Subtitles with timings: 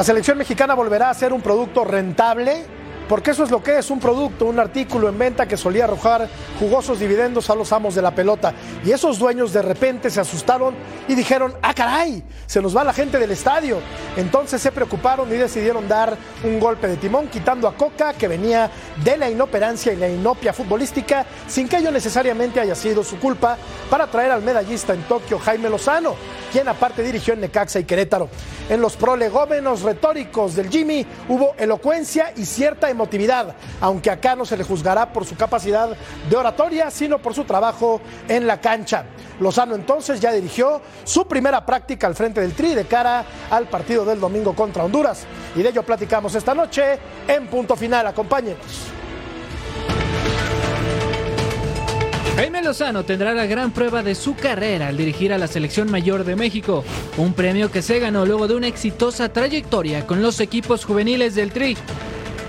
[0.00, 2.64] La selección mexicana volverá a ser un producto rentable,
[3.10, 6.28] porque eso es lo que es un producto, un artículo en venta que solía arrojar
[6.60, 8.54] jugosos dividendos a los amos de la pelota.
[8.84, 10.76] Y esos dueños de repente se asustaron
[11.08, 13.78] y dijeron, ah caray, se nos va la gente del estadio.
[14.16, 18.70] Entonces se preocuparon y decidieron dar un golpe de timón, quitando a Coca, que venía
[19.02, 23.58] de la inoperancia y la inopia futbolística, sin que ello necesariamente haya sido su culpa,
[23.90, 26.14] para traer al medallista en Tokio, Jaime Lozano,
[26.52, 28.28] quien aparte dirigió en Necaxa y Querétaro.
[28.68, 34.56] En los prolegómenos retóricos del Jimmy hubo elocuencia y cierta emotividad, aunque acá no se
[34.56, 35.96] le juzgará por su capacidad
[36.28, 39.04] de oratoria, sino por su trabajo en la cancha.
[39.40, 44.04] Lozano entonces ya dirigió su primera práctica al frente del Tri de cara al partido
[44.04, 45.24] del domingo contra Honduras.
[45.56, 48.06] Y de ello platicamos esta noche en punto final.
[48.06, 48.92] Acompáñenos.
[52.36, 56.24] Jaime Lozano tendrá la gran prueba de su carrera al dirigir a la selección mayor
[56.24, 56.84] de México,
[57.18, 61.52] un premio que se ganó luego de una exitosa trayectoria con los equipos juveniles del
[61.52, 61.76] Tri.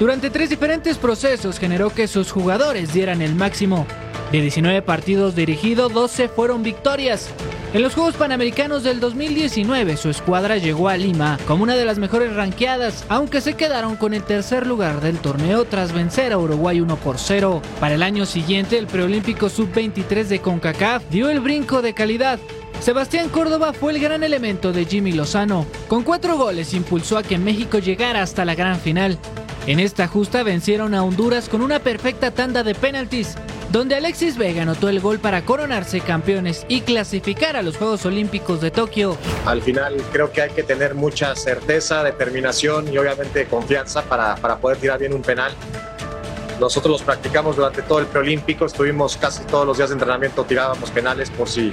[0.02, 3.86] Durante tres diferentes procesos generó que sus jugadores dieran el máximo.
[4.32, 7.30] De 19 partidos dirigidos, 12 fueron victorias.
[7.72, 12.00] En los Juegos Panamericanos del 2019, su escuadra llegó a Lima como una de las
[12.00, 16.82] mejores ranqueadas, aunque se quedaron con el tercer lugar del torneo tras vencer a Uruguay
[16.82, 17.62] 1 por 0.
[17.80, 22.40] Para el año siguiente, el preolímpico sub-23 de CONCACAF dio el brinco de calidad.
[22.80, 25.68] Sebastián Córdoba fue el gran elemento de Jimmy Lozano.
[25.88, 29.20] Con cuatro goles impulsó a que México llegara hasta la gran final.
[29.68, 33.36] En esta justa vencieron a Honduras con una perfecta tanda de penaltis,
[33.72, 38.60] donde Alexis Vega anotó el gol para coronarse campeones y clasificar a los Juegos Olímpicos
[38.60, 39.16] de Tokio.
[39.46, 44.58] Al final creo que hay que tener mucha certeza, determinación y obviamente confianza para, para
[44.58, 45.52] poder tirar bien un penal.
[46.60, 50.90] Nosotros los practicamos durante todo el preolímpico, estuvimos casi todos los días de entrenamiento, tirábamos
[50.90, 51.72] penales por si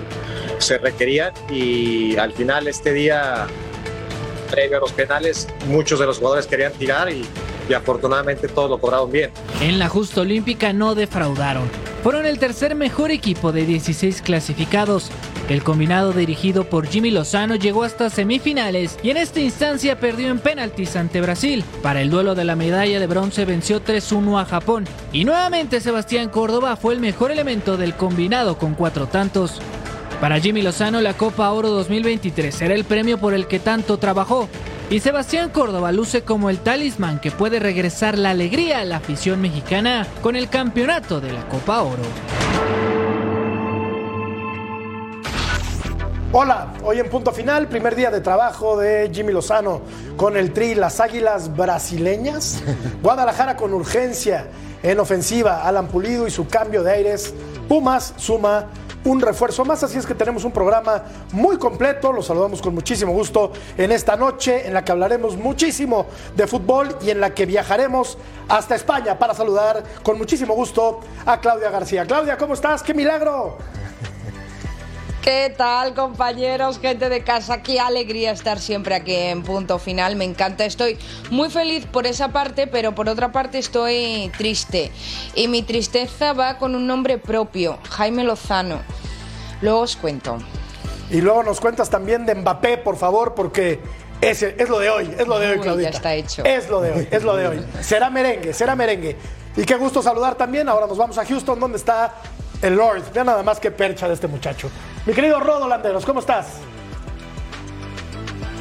[0.58, 3.46] se requerían y al final este día
[4.50, 7.26] previo a los penales muchos de los jugadores querían tirar y,
[7.68, 9.30] y afortunadamente todos lo cobraron bien.
[9.60, 11.68] En la justa olímpica no defraudaron.
[12.02, 15.10] Fueron el tercer mejor equipo de 16 clasificados.
[15.48, 20.38] El combinado dirigido por Jimmy Lozano llegó hasta semifinales y en esta instancia perdió en
[20.38, 21.64] penaltis ante Brasil.
[21.82, 24.84] Para el duelo de la medalla de bronce venció 3-1 a Japón.
[25.12, 29.60] Y nuevamente Sebastián Córdoba fue el mejor elemento del combinado con cuatro tantos.
[30.20, 34.48] Para Jimmy Lozano la Copa Oro 2023 será el premio por el que tanto trabajó.
[34.90, 39.38] Y Sebastián Córdoba luce como el talismán que puede regresar la alegría a la afición
[39.38, 42.02] mexicana con el campeonato de la Copa Oro.
[46.32, 49.82] Hola, hoy en punto final, primer día de trabajo de Jimmy Lozano
[50.16, 52.62] con el Tri, las Águilas brasileñas.
[53.02, 54.46] Guadalajara con urgencia
[54.82, 57.34] en ofensiva, Alan Pulido y su cambio de aires.
[57.68, 58.68] Pumas suma
[59.04, 63.12] un refuerzo más, así es que tenemos un programa muy completo, los saludamos con muchísimo
[63.12, 67.46] gusto en esta noche en la que hablaremos muchísimo de fútbol y en la que
[67.46, 72.06] viajaremos hasta España para saludar con muchísimo gusto a Claudia García.
[72.06, 72.82] Claudia, ¿cómo estás?
[72.82, 73.58] ¡Qué milagro!
[75.22, 77.62] ¿Qué tal, compañeros, gente de casa?
[77.62, 80.16] Qué alegría estar siempre aquí en punto final.
[80.16, 80.64] Me encanta.
[80.64, 80.96] Estoy
[81.30, 84.90] muy feliz por esa parte, pero por otra parte estoy triste.
[85.34, 88.78] Y mi tristeza va con un nombre propio, Jaime Lozano.
[89.60, 90.38] Luego os cuento.
[91.10, 93.80] Y luego nos cuentas también de Mbappé, por favor, porque
[94.20, 95.90] ese es lo de hoy, es lo de hoy, Uy, Claudita.
[95.90, 96.44] ya está hecho.
[96.44, 97.64] Es lo de hoy, es lo de hoy.
[97.80, 99.16] Será merengue, será merengue.
[99.56, 100.68] Y qué gusto saludar también.
[100.68, 102.14] Ahora nos vamos a Houston, donde está
[102.62, 103.12] el Lord.
[103.12, 104.70] Vean nada más que percha de este muchacho.
[105.06, 106.46] Mi querido Rodo Landeros, ¿cómo estás?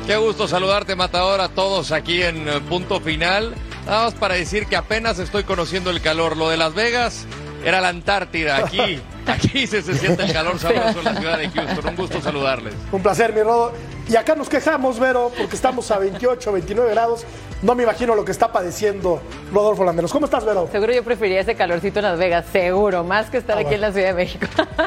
[0.05, 3.53] Qué gusto saludarte, Matador, a todos aquí en eh, punto final.
[3.85, 6.37] Nada más para decir que apenas estoy conociendo el calor.
[6.37, 7.25] Lo de Las Vegas
[7.65, 8.57] era la Antártida.
[8.57, 11.87] Aquí, aquí se, se siente el calor sabroso en la ciudad de Houston.
[11.87, 12.73] Un gusto saludarles.
[12.91, 13.73] Un placer, mi Rodo.
[14.09, 17.25] Y acá nos quejamos, Vero, porque estamos a 28, 29 grados.
[17.61, 19.21] No me imagino lo que está padeciendo
[19.51, 20.11] Rodolfo Landeros.
[20.11, 20.67] ¿Cómo estás, Vero?
[20.71, 23.81] Seguro yo preferiría ese calorcito en Las Vegas, seguro, más que estar Ah, aquí en
[23.81, 24.45] la Ciudad de México.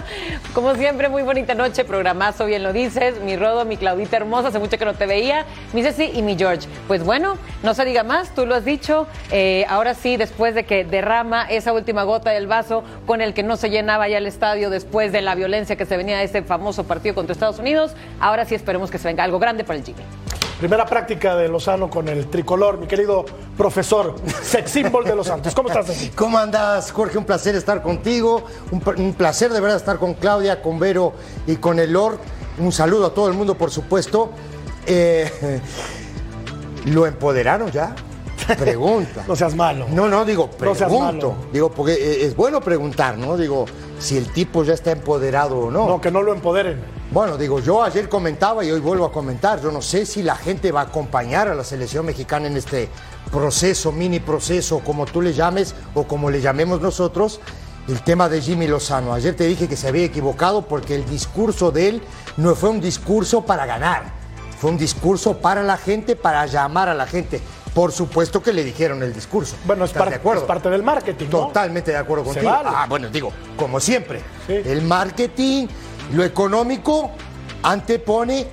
[0.54, 3.20] Como siempre, muy bonita noche, programazo, bien lo dices.
[3.22, 5.46] Mi Rodo, mi Claudita hermosa, hace mucho que no te veía.
[5.72, 6.68] Mi Ceci y mi George.
[6.86, 9.06] Pues bueno, no se diga más, tú lo has dicho.
[9.32, 13.42] Eh, ahora sí, después de que derrama esa última gota del vaso con el que
[13.42, 16.42] no se llenaba ya el estadio después de la violencia que se venía de ese
[16.42, 19.84] famoso partido contra Estados Unidos, ahora sí esperemos que se venga algo grande para el
[19.84, 20.02] Jimmy.
[20.60, 23.24] Primera práctica de Lozano con el tricolor, mi querido
[23.56, 25.54] profesor, sex symbol de los Santos.
[25.54, 26.10] ¿Cómo estás?
[26.14, 27.16] ¿Cómo andas, Jorge?
[27.16, 28.44] Un placer estar contigo.
[28.70, 31.14] Un, placer de verdad estar con Claudia, con Vero
[31.46, 32.18] y con el Lord.
[32.58, 34.32] Un saludo a todo el mundo, por supuesto.
[34.86, 35.62] Eh,
[36.84, 37.94] ¿Lo empoderaron ya?
[38.58, 39.24] Pregunta.
[39.28, 39.86] No seas malo.
[39.88, 41.30] No, no, digo, No seas pregunto.
[41.32, 41.34] malo.
[41.54, 43.38] digo, porque eh, es bueno preguntar, ¿no?
[43.38, 43.64] Digo,
[43.98, 45.88] si el tipo ya está empoderado o no.
[45.88, 46.99] No, que no lo empoderen.
[47.12, 50.36] Bueno, digo, yo ayer comentaba y hoy vuelvo a comentar, yo no sé si la
[50.36, 52.88] gente va a acompañar a la selección mexicana en este
[53.32, 57.40] proceso, mini proceso, como tú le llames o como le llamemos nosotros,
[57.88, 59.12] el tema de Jimmy Lozano.
[59.12, 62.02] Ayer te dije que se había equivocado porque el discurso de él
[62.36, 64.04] no fue un discurso para ganar,
[64.60, 67.40] fue un discurso para la gente, para llamar a la gente.
[67.74, 69.56] Por supuesto que le dijeron el discurso.
[69.64, 70.40] Bueno, es, ¿Estás par- de acuerdo?
[70.42, 71.46] es parte del marketing, ¿no?
[71.46, 72.50] Totalmente de acuerdo Se contigo.
[72.52, 72.68] vale.
[72.72, 74.54] Ah, bueno, digo, como siempre, Sí.
[74.64, 75.68] el marketing,
[76.12, 77.10] lo económico,
[77.62, 78.46] antepone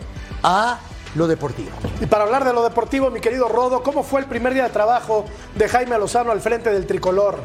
[0.44, 0.80] a
[1.16, 1.72] lo deportivo.
[2.02, 4.70] Y para hablar de lo deportivo, mi querido Rodo, ¿cómo fue el primer día de
[4.70, 5.26] trabajo
[5.56, 7.40] de Jaime Lozano al frente del tricolor?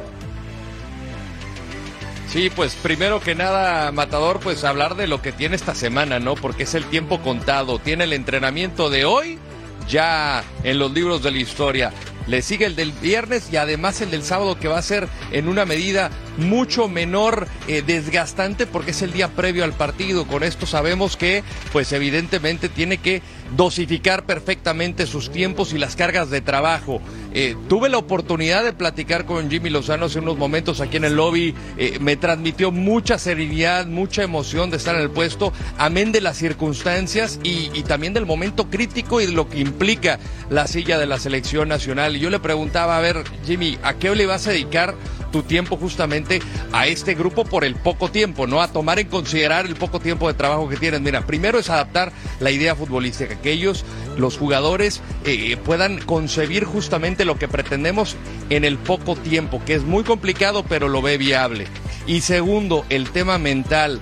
[2.28, 6.34] Sí, pues primero que nada, Matador, pues hablar de lo que tiene esta semana, ¿no?
[6.34, 7.78] Porque es el tiempo contado.
[7.78, 9.38] Tiene el entrenamiento de hoy
[9.86, 11.92] ya en los libros de la historia.
[12.26, 15.48] Le sigue el del viernes y además el del sábado que va a ser en
[15.48, 20.26] una medida mucho menor eh, desgastante porque es el día previo al partido.
[20.26, 21.42] Con esto sabemos que
[21.72, 23.22] pues evidentemente tiene que
[23.56, 27.00] dosificar perfectamente sus tiempos y las cargas de trabajo.
[27.34, 31.14] Eh, tuve la oportunidad de platicar con Jimmy Lozano hace unos momentos aquí en el
[31.14, 31.54] lobby.
[31.78, 36.36] Eh, me transmitió mucha serenidad, mucha emoción de estar en el puesto, amén de las
[36.36, 40.18] circunstancias y, también del momento crítico y de lo que implica
[40.50, 42.16] la silla de la selección nacional.
[42.16, 44.94] Y yo le preguntaba, a ver, Jimmy, ¿a qué le vas a dedicar
[45.32, 46.40] tu tiempo justamente
[46.72, 48.60] a este grupo por el poco tiempo, ¿no?
[48.60, 51.02] A tomar en considerar el poco tiempo de trabajo que tienen.
[51.02, 53.84] Mira, primero es adaptar la idea futbolística, que ellos,
[54.16, 58.16] los jugadores, eh, puedan concebir justamente lo que pretendemos
[58.48, 61.66] en el poco tiempo, que es muy complicado, pero lo ve viable.
[62.06, 64.00] Y segundo, el tema mental.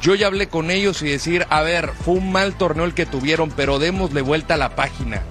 [0.00, 3.06] Yo ya hablé con ellos y decir, a ver, fue un mal torneo el que
[3.06, 5.22] tuvieron, pero démosle vuelta a la página.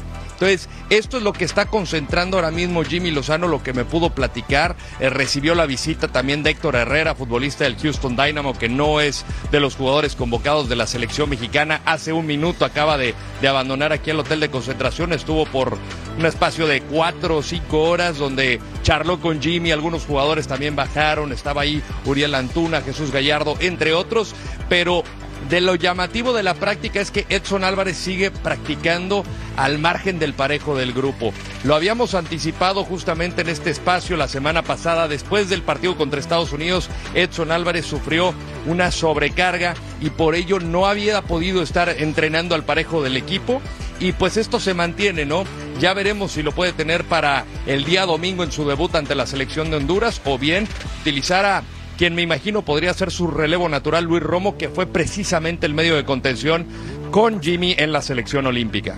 [0.42, 4.10] Entonces, esto es lo que está concentrando ahora mismo Jimmy Lozano, lo que me pudo
[4.10, 4.76] platicar.
[5.00, 9.24] Eh, recibió la visita también de Héctor Herrera, futbolista del Houston Dynamo, que no es
[9.52, 11.82] de los jugadores convocados de la selección mexicana.
[11.86, 15.14] Hace un minuto acaba de, de abandonar aquí el hotel de concentración.
[15.14, 15.78] Estuvo por
[16.18, 19.70] un espacio de cuatro o cinco horas donde charló con Jimmy.
[19.70, 21.32] Algunos jugadores también bajaron.
[21.32, 24.34] Estaba ahí Uriel Antuna, Jesús Gallardo, entre otros.
[24.68, 25.04] Pero
[25.50, 29.24] de lo llamativo de la práctica es que Edson Álvarez sigue practicando
[29.58, 31.34] al margen del parejo del grupo.
[31.64, 36.54] Lo habíamos anticipado justamente en este espacio la semana pasada, después del partido contra Estados
[36.54, 38.34] Unidos, Edson Álvarez sufrió
[38.66, 43.62] una sobrecarga y por ello no había podido estar entrenando al parejo del equipo.
[44.00, 45.44] Y pues esto se mantiene, ¿no?
[45.80, 49.28] Ya veremos si lo puede tener para el día domingo en su debut ante la
[49.28, 50.68] selección de Honduras o bien
[51.02, 51.64] utilizar a
[52.02, 55.96] quien me imagino podría ser su relevo natural, Luis Romo, que fue precisamente el medio
[55.96, 56.66] de contención
[57.12, 58.96] con Jimmy en la selección olímpica.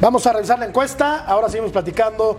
[0.00, 1.24] Vamos a revisar la encuesta.
[1.24, 2.36] Ahora seguimos platicando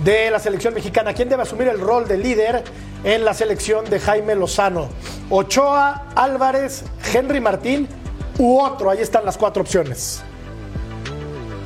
[0.00, 1.14] de la selección mexicana.
[1.14, 2.64] ¿Quién debe asumir el rol de líder
[3.04, 4.88] en la selección de Jaime Lozano?
[5.30, 6.82] Ochoa, Álvarez,
[7.14, 7.86] Henry Martín
[8.38, 8.90] u otro.
[8.90, 10.20] Ahí están las cuatro opciones.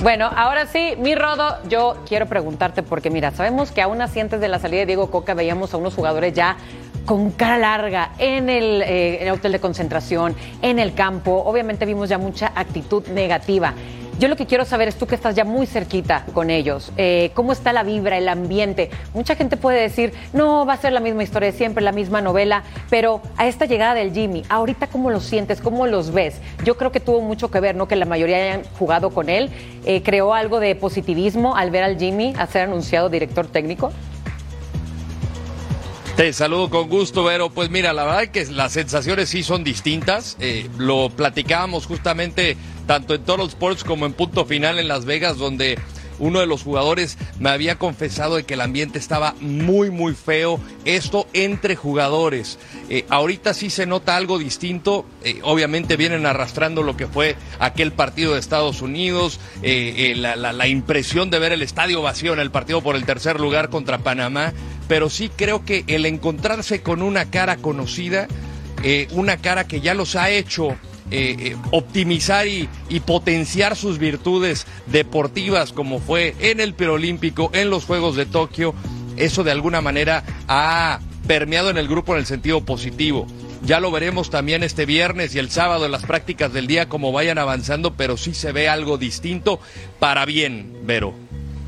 [0.02, 4.41] Bueno, ahora sí, mi Rodo, yo quiero preguntarte porque mira, sabemos que aún así antes
[4.41, 6.57] de la salida de Diego Coca veíamos a unos jugadores ya
[7.05, 11.43] con cara larga en el, eh, en el hotel de concentración, en el campo.
[11.45, 13.75] Obviamente vimos ya mucha actitud negativa.
[14.19, 17.33] Yo lo que quiero saber es tú que estás ya muy cerquita con ellos, eh,
[17.35, 18.89] cómo está la vibra, el ambiente.
[19.15, 22.21] Mucha gente puede decir, no, va a ser la misma historia de siempre, la misma
[22.21, 26.41] novela, pero a esta llegada del Jimmy, ahorita cómo los sientes, cómo los ves.
[26.63, 27.89] Yo creo que tuvo mucho que ver, ¿no?
[27.89, 29.51] Que la mayoría hayan jugado con él.
[29.87, 33.91] Eh, ¿Creó algo de positivismo al ver al Jimmy a ser anunciado director técnico?
[36.31, 37.50] Saludo con gusto, Vero.
[37.50, 40.37] Pues mira, la verdad que las sensaciones sí son distintas.
[40.38, 45.37] Eh, lo platicábamos justamente tanto en Total Sports como en Punto Final en Las Vegas,
[45.37, 45.79] donde
[46.21, 50.61] uno de los jugadores me había confesado de que el ambiente estaba muy, muy feo.
[50.85, 52.59] Esto entre jugadores.
[52.88, 55.05] Eh, ahorita sí se nota algo distinto.
[55.25, 61.41] Eh, obviamente vienen arrastrando lo que fue aquel partido de Estados Unidos, la impresión de
[61.41, 64.52] ver el estadio vacío en el partido por el tercer lugar contra Panamá.
[64.93, 68.29] Pero sí creo que el encontrarse con una cara conocida,
[69.13, 70.77] una cara que ya los ha hecho
[71.11, 72.69] eh, eh, optimizar y,
[73.07, 78.75] potenciar sus virtudes deportivas como fue en el preolímpico, en los Juegos de Tokio,
[79.17, 83.27] eso de alguna manera ha permeado en el grupo en el sentido positivo.
[83.65, 87.13] Ya lo veremos también este viernes y el sábado en las prácticas del día como
[87.13, 89.59] vayan avanzando, pero sí se ve algo distinto
[89.99, 91.15] para bien, Vero.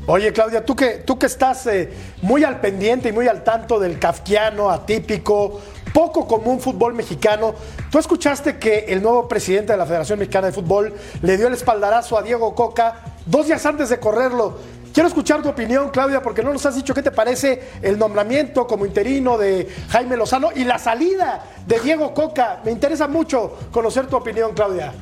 [0.07, 3.79] Oye, Claudia, tú que, tú que estás eh, muy al pendiente y muy al tanto
[3.79, 5.59] del kafkiano, atípico,
[5.91, 7.55] poco común fútbol mexicano.
[7.89, 10.93] Tú escuchaste que el nuevo presidente de la Federación Mexicana de Fútbol
[11.23, 14.59] le dio el espaldarazo a Diego Coca dos días antes de correrlo.
[14.93, 18.67] Quiero escuchar tu opinión, Claudia, porque no nos has dicho qué te parece el nombramiento
[18.67, 22.61] como interino de Jaime Lozano y la salida de Diego Coca.
[22.63, 24.93] Me interesa mucho conocer tu opinión, Claudia.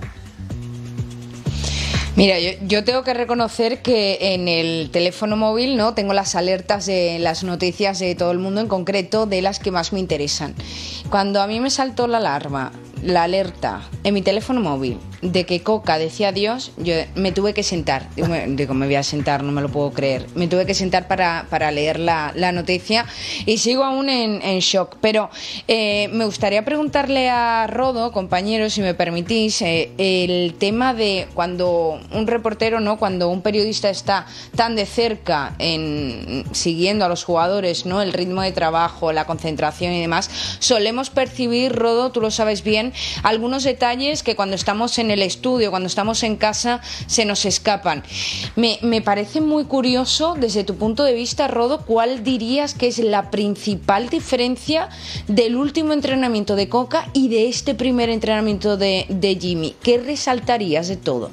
[2.16, 7.18] Mira, yo, tengo que reconocer que en el teléfono móvil no tengo las alertas de
[7.18, 10.54] las noticias de todo el mundo, en concreto de las que más me interesan.
[11.10, 15.62] Cuando a mí me saltó la alarma, la alerta en mi teléfono móvil de que
[15.62, 18.10] Coca decía adiós, yo me tuve que sentar.
[18.16, 20.28] Digo, me voy a sentar, no me lo puedo creer.
[20.36, 23.06] Me tuve que sentar para, para leer la, la, noticia
[23.46, 24.98] y sigo aún en, shock.
[25.02, 25.30] Pero
[25.68, 32.00] eh, me gustaría preguntarle a Rodo, compañero, si me permitís, eh, el tema de cuando
[32.12, 32.98] un reportero, ¿no?
[32.98, 38.02] cuando un periodista está tan de cerca en, siguiendo a los jugadores, ¿no?
[38.02, 42.94] el ritmo de trabajo, la concentración y demás, solemos percibir, Rodo, tú lo sabes bien,
[43.24, 48.04] algunos detalles que cuando estamos en el estudio, cuando estamos en casa, se nos escapan.
[48.56, 53.00] Me, me parece muy curioso, desde tu punto de vista, Rodo, ¿cuál dirías que es
[53.00, 54.90] la principal diferencia
[55.28, 59.76] del último entrenamiento de Coca y de este primer entrenamiento de, de Jimmy?
[59.82, 61.32] ¿Qué resaltarías de todo?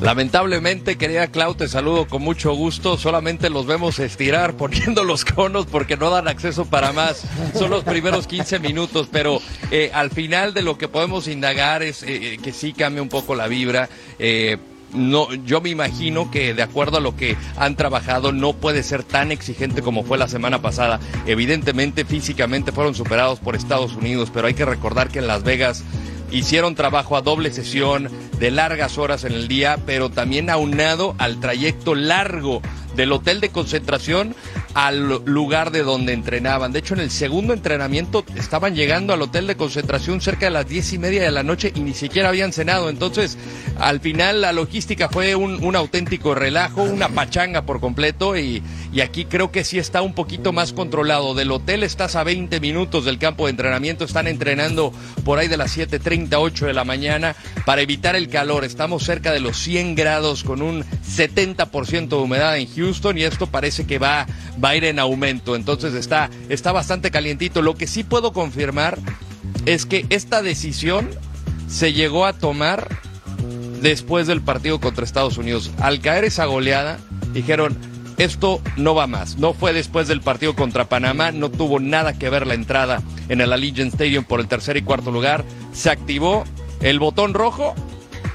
[0.10, 2.96] Lamentablemente, querida Clau, te saludo con mucho gusto.
[2.96, 7.24] Solamente los vemos estirar poniendo los conos porque no dan acceso para más.
[7.54, 9.40] Son los primeros 15 minutos, pero
[9.70, 13.34] eh, al final de lo que podemos indagar es eh, que sí cambia un poco
[13.34, 13.90] la vibra.
[14.18, 14.56] Eh,
[14.94, 19.04] no, yo me imagino que de acuerdo a lo que han trabajado no puede ser
[19.04, 20.98] tan exigente como fue la semana pasada.
[21.26, 25.84] Evidentemente físicamente fueron superados por Estados Unidos, pero hay que recordar que en Las Vegas
[26.30, 28.08] hicieron trabajo a doble sesión
[28.38, 32.62] de largas horas en el día, pero también aunado al trayecto largo
[32.94, 34.34] del hotel de concentración
[34.74, 36.72] al lugar de donde entrenaban.
[36.72, 40.68] De hecho, en el segundo entrenamiento estaban llegando al hotel de concentración cerca de las
[40.68, 42.88] diez y media de la noche y ni siquiera habían cenado.
[42.88, 43.36] Entonces,
[43.78, 48.62] al final la logística fue un, auténtico relajo, una pachanga por completo y,
[48.92, 51.34] y, aquí creo que sí está un poquito más controlado.
[51.34, 54.92] Del hotel estás a 20 minutos del campo de entrenamiento, están entrenando
[55.24, 57.34] por ahí de las 7.30, 8 de la mañana
[57.64, 58.64] para evitar el calor.
[58.64, 63.46] Estamos cerca de los 100 grados con un 70% de humedad en Houston y esto
[63.46, 64.26] parece que va
[64.62, 65.56] va a ir en aumento.
[65.56, 67.62] Entonces está, está bastante calientito.
[67.62, 68.98] Lo que sí puedo confirmar
[69.66, 71.10] es que esta decisión
[71.68, 72.88] se llegó a tomar
[73.80, 75.70] después del partido contra Estados Unidos.
[75.78, 76.98] Al caer esa goleada,
[77.32, 77.76] dijeron,
[78.18, 79.38] esto no va más.
[79.38, 83.40] No fue después del partido contra Panamá, no tuvo nada que ver la entrada en
[83.40, 85.44] el Allegiant Stadium por el tercer y cuarto lugar.
[85.72, 86.44] Se activó
[86.80, 87.74] el botón rojo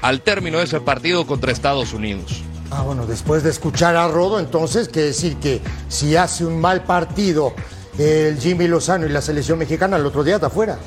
[0.02, 2.42] al término de ese partido contra Estados Unidos.
[2.70, 6.82] Ah, bueno, después de escuchar a Rodo, entonces, quiere decir que si hace un mal
[6.82, 7.52] partido
[7.98, 10.78] el Jimmy Lozano y la selección mexicana, el otro día está afuera.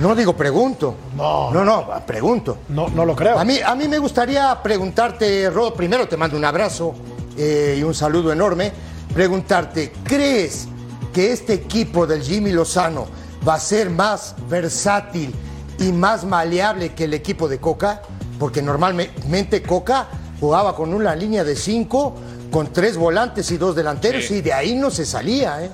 [0.00, 0.94] No digo pregunto.
[1.14, 1.50] No.
[1.52, 2.58] No, no, pregunto.
[2.70, 3.38] No, no lo creo.
[3.38, 6.94] A mí, a mí me gustaría preguntarte, Rodo, primero te mando un abrazo
[7.36, 8.72] eh, y un saludo enorme.
[9.12, 10.68] Preguntarte, ¿crees
[11.12, 13.06] que este equipo del Jimmy Lozano
[13.46, 15.34] va a ser más versátil
[15.78, 18.00] y más maleable que el equipo de Coca?
[18.38, 20.08] Porque normalmente Coca
[20.40, 22.16] jugaba con una línea de cinco,
[22.50, 25.70] con tres volantes y dos delanteros, y de ahí no se salía, ¿eh?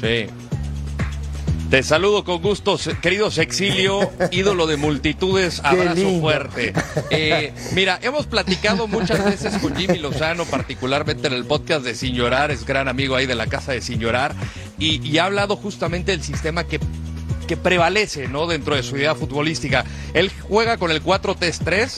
[0.00, 0.32] Sí.
[1.70, 6.72] Te saludo con gusto, querido Sexilio, ídolo de multitudes, abrazo fuerte.
[7.10, 12.14] Eh, mira, hemos platicado muchas veces con Jimmy Lozano, particularmente en el podcast de Sin
[12.14, 14.34] Llorar, es gran amigo ahí de la casa de Sin Llorar,
[14.78, 16.80] y, y ha hablado justamente del sistema que
[17.48, 18.46] que prevalece ¿no?
[18.46, 19.84] dentro de su idea futbolística.
[20.14, 21.88] Él juega con el 4-3-3 eh,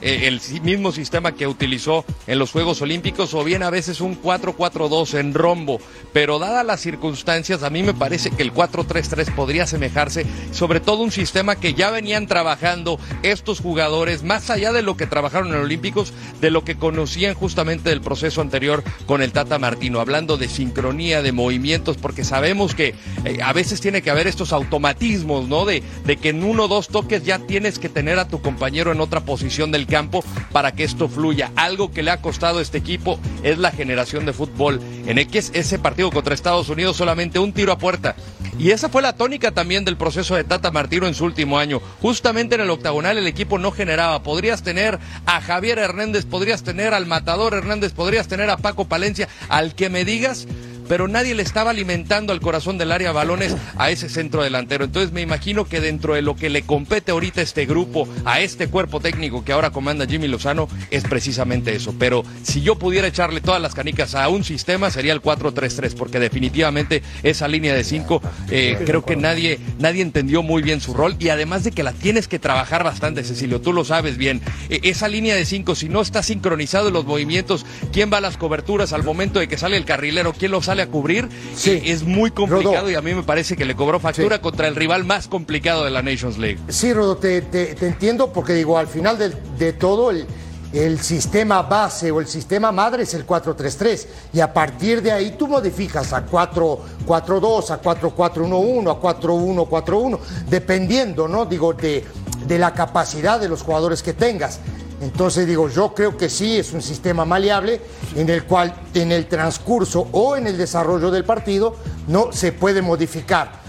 [0.00, 5.18] el mismo sistema que utilizó en los Juegos Olímpicos o bien a veces un 4-4-2
[5.18, 5.80] en rombo.
[6.12, 11.02] Pero dadas las circunstancias, a mí me parece que el 4-3-3 podría asemejarse, sobre todo
[11.02, 15.60] un sistema que ya venían trabajando estos jugadores, más allá de lo que trabajaron en
[15.60, 20.48] Olímpicos, de lo que conocían justamente del proceso anterior con el Tata Martino, hablando de
[20.48, 25.64] sincronía, de movimientos, porque sabemos que eh, a veces tiene que haber estos automatismos, ¿no?
[25.64, 28.92] De, de que en uno o dos toques ya tienes que tener a tu compañero
[28.92, 31.50] en otra posición del campo para que esto fluya.
[31.56, 34.80] Algo que le ha costado a este equipo es la generación de fútbol.
[35.06, 38.14] En X, ese partido contra Estados Unidos solamente un tiro a puerta.
[38.58, 41.80] Y esa fue la tónica también del proceso de Tata Martino en su último año.
[42.00, 44.22] Justamente en el octagonal el equipo no generaba.
[44.24, 49.28] Podrías tener a Javier Hernández, podrías tener al Matador Hernández, podrías tener a Paco Palencia,
[49.48, 50.48] al que me digas
[50.88, 54.84] pero nadie le estaba alimentando al corazón del área balones a ese centro delantero.
[54.84, 58.68] Entonces me imagino que dentro de lo que le compete ahorita este grupo, a este
[58.68, 61.94] cuerpo técnico que ahora comanda Jimmy Lozano, es precisamente eso.
[61.98, 66.18] Pero si yo pudiera echarle todas las canicas a un sistema, sería el 4-3-3, porque
[66.18, 71.16] definitivamente esa línea de 5 eh, creo que nadie, nadie entendió muy bien su rol
[71.18, 74.40] y además de que la tienes que trabajar bastante, Cecilio, tú lo sabes bien.
[74.70, 78.22] E, esa línea de 5, si no está sincronizado en los movimientos, quién va a
[78.22, 81.80] las coberturas al momento de que sale el carrilero, quién lo sale a cubrir, sí.
[81.84, 85.04] es muy complicado y a mí me parece que le cobró factura contra el rival
[85.04, 86.58] más complicado de la Nations League.
[86.68, 87.38] Sí, Rodo, te,
[87.80, 89.18] entiendo porque digo, al final
[89.58, 90.26] de, todo el,
[90.72, 95.34] el, sistema base o el sistema madre es el 4-3-3 y a partir de ahí
[95.38, 100.18] tú modificas a 4-4-2, a 4-4-1-1, a 4-1-4-1,
[100.48, 101.46] dependiendo, ¿no?
[101.46, 102.04] Digo, de,
[102.46, 104.60] de la capacidad de los jugadores que tengas.
[105.00, 107.80] Entonces digo, yo creo que sí es un sistema maleable
[108.16, 111.76] en el cual en el transcurso o en el desarrollo del partido
[112.08, 113.60] no se puede modificar.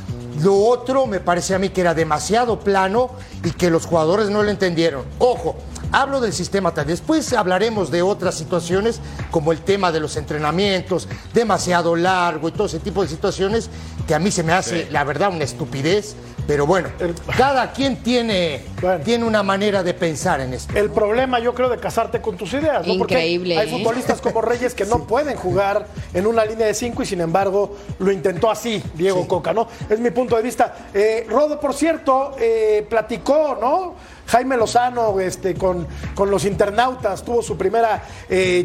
[0.41, 3.11] Lo otro me parece a mí que era demasiado plano
[3.43, 5.03] y que los jugadores no lo entendieron.
[5.19, 5.57] Ojo,
[5.91, 6.87] hablo del sistema tal.
[6.87, 12.67] Después hablaremos de otras situaciones como el tema de los entrenamientos, demasiado largo y todo
[12.67, 13.69] ese tipo de situaciones
[14.07, 16.15] que a mí se me hace, la verdad, una estupidez
[16.49, 16.89] pero bueno,
[17.37, 18.63] cada quien tiene,
[19.05, 20.75] tiene una manera de pensar en esto.
[20.75, 22.87] El problema, yo creo, de casarte con tus ideas.
[22.87, 22.93] ¿no?
[22.93, 23.53] Increíble.
[23.53, 23.77] Porque hay ¿eh?
[23.77, 27.75] futbolistas como Reyes que no pueden jugar en una línea de cinco y sin embargo
[27.99, 29.67] lo intentó así Diego Coca, ¿no?
[29.91, 30.89] Es mi punto de vista.
[30.91, 33.93] Eh, Rodo, por cierto, eh, platicó, ¿no?
[34.25, 38.03] Jaime Lozano este, con, con los internautas, tuvo su primera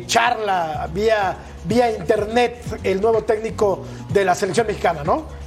[0.06, 5.43] charla vía, vía internet, el nuevo técnico de la selección mexicana, ¿no?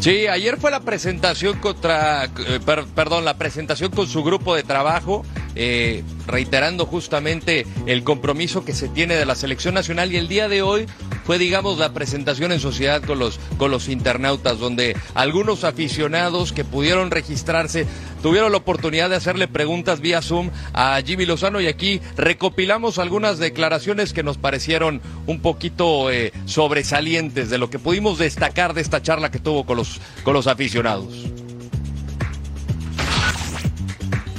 [0.00, 2.60] Sí, ayer fue la presentación contra, eh,
[2.94, 5.24] perdón, la presentación con su grupo de trabajo,
[5.58, 10.48] eh, reiterando justamente el compromiso que se tiene de la selección nacional y el día
[10.48, 10.86] de hoy
[11.24, 16.64] fue, digamos, la presentación en sociedad con los, con los internautas, donde algunos aficionados que
[16.64, 17.86] pudieron registrarse
[18.22, 23.38] tuvieron la oportunidad de hacerle preguntas vía Zoom a Jimmy Lozano y aquí recopilamos algunas
[23.38, 29.02] declaraciones que nos parecieron un poquito eh, sobresalientes de lo que pudimos destacar de esta
[29.02, 31.12] charla que tuvo con los, con los aficionados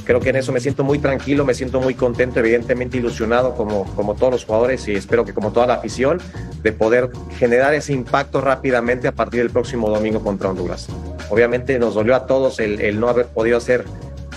[0.10, 3.86] creo que en eso me siento muy tranquilo, me siento muy contento, evidentemente ilusionado como,
[3.93, 6.19] como todos los jugadores y espero que como toda la afición,
[6.63, 10.88] de poder generar ese impacto rápidamente a partir del próximo domingo contra Honduras.
[11.30, 13.86] Obviamente nos dolió a todos el, no haber podido hacer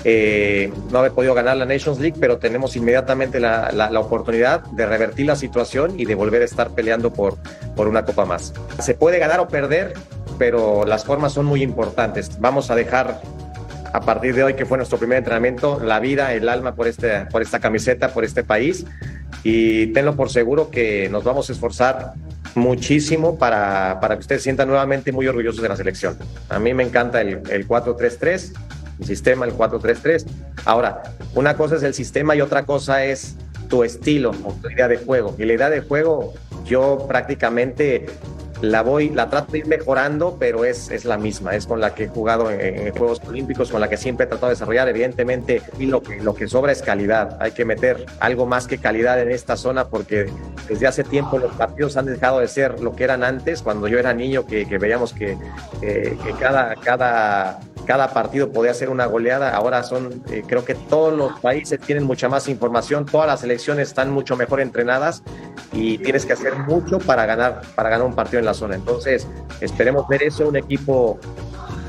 [0.04, 4.85] eh, no haber podido ganar la Nations League, pero tenemos inmediatamente la, la, oportunidad de
[4.85, 7.38] revertir la situación y de volver a estar peleando por,
[7.74, 8.52] por una copa más.
[8.78, 9.94] Se puede ganar o perder,
[10.38, 12.38] pero las formas son muy importantes.
[12.40, 13.22] Vamos a dejar
[13.92, 17.26] a partir de hoy, que fue nuestro primer entrenamiento, la vida, el alma por, este,
[17.26, 18.87] por esta camiseta, por este país.
[19.44, 22.14] Y tenlo por seguro que nos vamos a esforzar
[22.55, 26.16] muchísimo para, para que ustedes sientan nuevamente muy orgullosos de la selección.
[26.48, 28.52] A mí me encanta el, el 4-3-3,
[29.00, 30.26] el sistema, el 4-3-3.
[30.64, 31.02] Ahora,
[31.35, 33.37] una cosa es el sistema y otra cosa es
[33.68, 35.35] tu estilo o tu idea de juego.
[35.38, 38.07] Y la idea de juego, yo prácticamente
[38.62, 41.94] la voy, la trato de ir mejorando, pero es, es la misma, es con la
[41.94, 44.88] que he jugado en, Juegos Olímpicos, con la que siempre he tratado de desarrollar.
[44.88, 47.37] Evidentemente, y lo que, lo que sobra es calidad.
[47.40, 50.31] Hay que meter algo más que calidad en esta zona porque
[50.68, 53.98] desde hace tiempo los partidos han dejado de ser lo que eran antes, cuando yo
[53.98, 55.37] era niño, que, veíamos que,
[55.81, 59.55] que cada, cada cada partido podía ser una goleada.
[59.55, 63.88] Ahora son, eh, creo que todos los países tienen mucha más información, todas las selecciones
[63.88, 65.23] están mucho mejor entrenadas
[65.73, 68.75] y tienes que hacer mucho para ganar, para ganar un partido en la zona.
[68.75, 69.27] Entonces,
[69.61, 71.18] esperemos ver eso, un equipo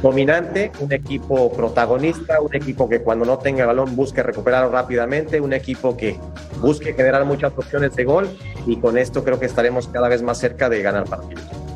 [0.02, 5.40] dominante, un equipo protagonista, un equipo que cuando no tenga el balón busque recuperarlo rápidamente,
[5.40, 6.20] un equipo que
[6.60, 8.30] busque generar muchas opciones de gol
[8.68, 11.73] y con esto creo que estaremos cada vez más cerca de ganar partidos.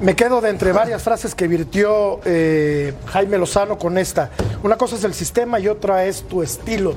[0.00, 4.30] Me quedo de entre varias frases que virtió eh, Jaime Lozano con esta.
[4.62, 6.94] Una cosa es el sistema y otra es tu estilo.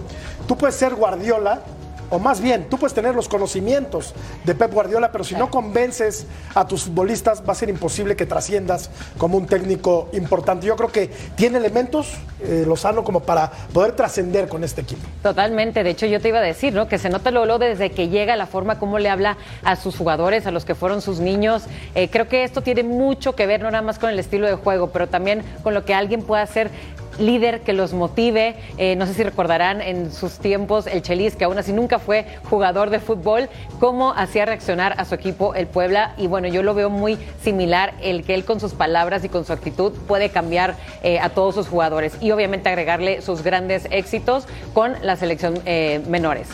[0.48, 1.62] Tú puedes ser Guardiola,
[2.10, 6.26] o más bien, tú puedes tener los conocimientos de Pep Guardiola, pero si no convences
[6.56, 10.68] a tus futbolistas, va a ser imposible que trasciendas como un técnico importante.
[10.68, 15.02] Yo creo que tiene elementos, eh, Lozano, como para poder trascender con este equipo.
[15.24, 16.88] Totalmente, de hecho yo te iba a decir, ¿no?
[16.88, 20.46] Que se nota luego desde que llega la forma como le habla a sus jugadores,
[20.48, 21.64] a los que fueron sus niños.
[21.96, 24.56] Eh, creo que esto tiene mucho que ver, no nada más con el estilo de
[24.56, 26.72] juego, pero también con lo que alguien puede hacer
[27.20, 28.56] líder que los motive.
[28.78, 32.26] Eh, no sé si recordarán en sus tiempos el Chelis, que aún así nunca fue
[32.50, 33.50] jugador de fútbol,
[33.80, 36.14] cómo hacía reaccionar a su equipo el Puebla.
[36.18, 39.46] Y bueno, yo lo veo muy similar, el que él con sus palabras y con
[39.46, 44.48] su actitud puede cambiar eh, a todos sus jugadores y obviamente agregarle sus grandes éxitos
[44.74, 46.48] con la selección eh, menores.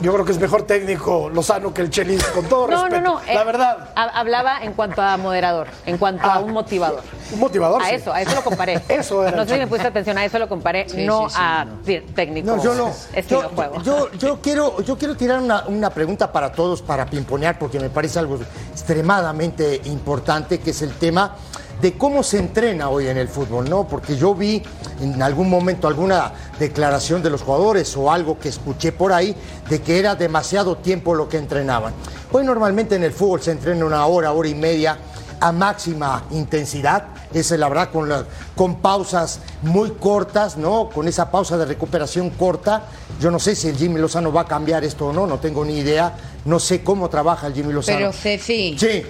[0.00, 3.00] Yo creo que es mejor técnico Lozano que el Chelis, con todo no, respeto.
[3.00, 3.90] No, no, La verdad.
[3.94, 7.02] Hablaba en cuanto a moderador, en cuanto a ah, un motivador.
[7.32, 7.82] Un motivador.
[7.82, 8.82] A eso, a eso lo comparé.
[8.88, 9.36] eso era.
[9.36, 11.66] No sé si me pusiste atención, a eso lo comparé, no a
[12.14, 12.46] técnico.
[12.46, 12.92] No, yo no.
[13.14, 13.82] Estilo yo, juego.
[13.82, 17.90] Yo, yo, quiero, yo quiero tirar una, una pregunta para todos para pimponear, porque me
[17.90, 18.38] parece algo
[18.72, 21.36] extremadamente importante, que es el tema
[21.80, 23.86] de cómo se entrena hoy en el fútbol, ¿no?
[23.86, 24.62] Porque yo vi
[25.00, 29.36] en algún momento alguna declaración de los jugadores o algo que escuché por ahí
[29.68, 31.92] de que era demasiado tiempo lo que entrenaban.
[32.32, 34.98] Hoy normalmente en el fútbol se entrena una hora, hora y media
[35.40, 38.08] a máxima intensidad, esa es la verdad, con,
[38.54, 40.88] con pausas muy cortas, ¿no?
[40.88, 42.84] Con esa pausa de recuperación corta.
[43.20, 45.64] Yo no sé si el Jimmy Lozano va a cambiar esto o no, no tengo
[45.64, 46.14] ni idea.
[46.44, 47.98] No sé cómo trabaja el Jimmy Lozano.
[47.98, 48.76] Pero Ceci.
[48.78, 49.02] Sí.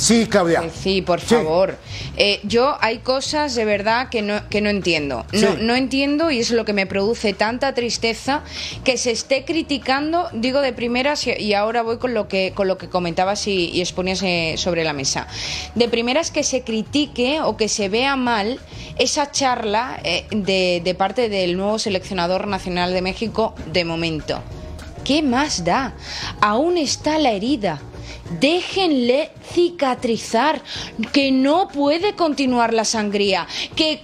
[0.00, 0.62] Sí, Claudia.
[0.82, 1.76] Sí, por favor.
[2.16, 5.26] Eh, yo hay cosas de verdad que no, que no entiendo.
[5.32, 8.42] No, no entiendo y es lo que me produce tanta tristeza
[8.82, 12.78] que se esté criticando, digo de primeras y ahora voy con lo que, con lo
[12.78, 15.26] que comentabas y, y exponías eh, sobre la mesa.
[15.74, 18.58] De primeras que se critique o que se vea mal
[18.98, 24.42] esa charla eh, de, de parte del nuevo seleccionador nacional de México de momento.
[25.04, 25.92] ¿Qué más da?
[26.40, 27.82] Aún está la herida
[28.38, 30.62] déjenle cicatrizar,
[31.12, 34.00] que no puede continuar la sangría, que,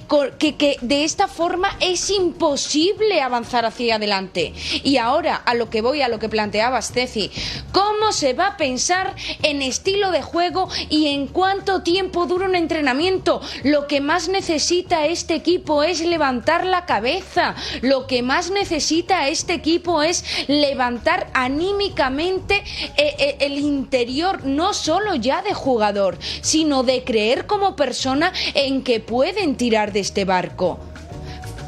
[0.80, 4.52] de esta forma es imposible avanzar hacia adelante.
[4.82, 7.30] Y ahora, a lo que voy, a lo que planteabas, Ceci,
[7.72, 12.56] ¿cómo se va a pensar en estilo de juego y en cuánto tiempo dura un
[12.56, 13.40] entrenamiento?
[13.62, 19.54] Lo que más necesita este equipo es levantar la cabeza, lo que más necesita este
[19.54, 22.62] equipo es levantar anímicamente
[22.96, 23.58] eh, eh, el
[23.96, 29.92] interior no solo ya de jugador, sino de creer como persona en que pueden tirar
[29.92, 30.78] de este barco.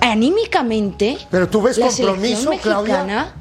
[0.01, 3.35] Anímicamente, pero tú ves la compromiso, mexicana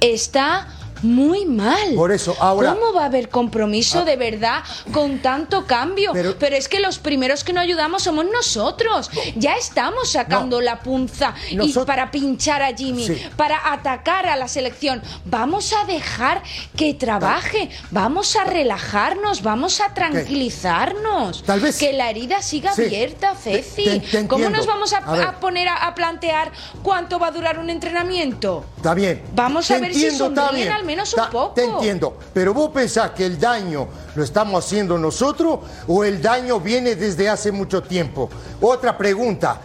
[0.00, 0.68] está
[1.04, 1.94] muy mal.
[1.94, 2.74] Por eso, ahora.
[2.74, 4.04] ¿Cómo va a haber compromiso ah.
[4.04, 4.62] de verdad
[4.92, 6.12] con tanto cambio?
[6.12, 9.10] Pero, es que los primeros que no ayudamos somos nosotros.
[9.36, 15.02] Ya estamos sacando la punza y para pinchar a Jimmy, para atacar a la selección.
[15.26, 16.42] Vamos a dejar
[16.76, 21.44] que trabaje, vamos a relajarnos, vamos a tranquilizarnos.
[21.44, 21.78] Tal vez.
[21.78, 24.02] Que la herida siga abierta, Ceci.
[24.28, 28.64] ¿Cómo nos vamos a, poner a, plantear cuánto va a durar un entrenamiento?
[28.76, 29.22] Está bien.
[29.34, 30.93] Vamos a ver si sonríen al menos
[31.54, 36.60] te entiendo, pero vos pensás que el daño lo estamos haciendo nosotros o el daño
[36.60, 38.28] viene desde hace mucho tiempo.
[38.60, 39.60] Otra pregunta.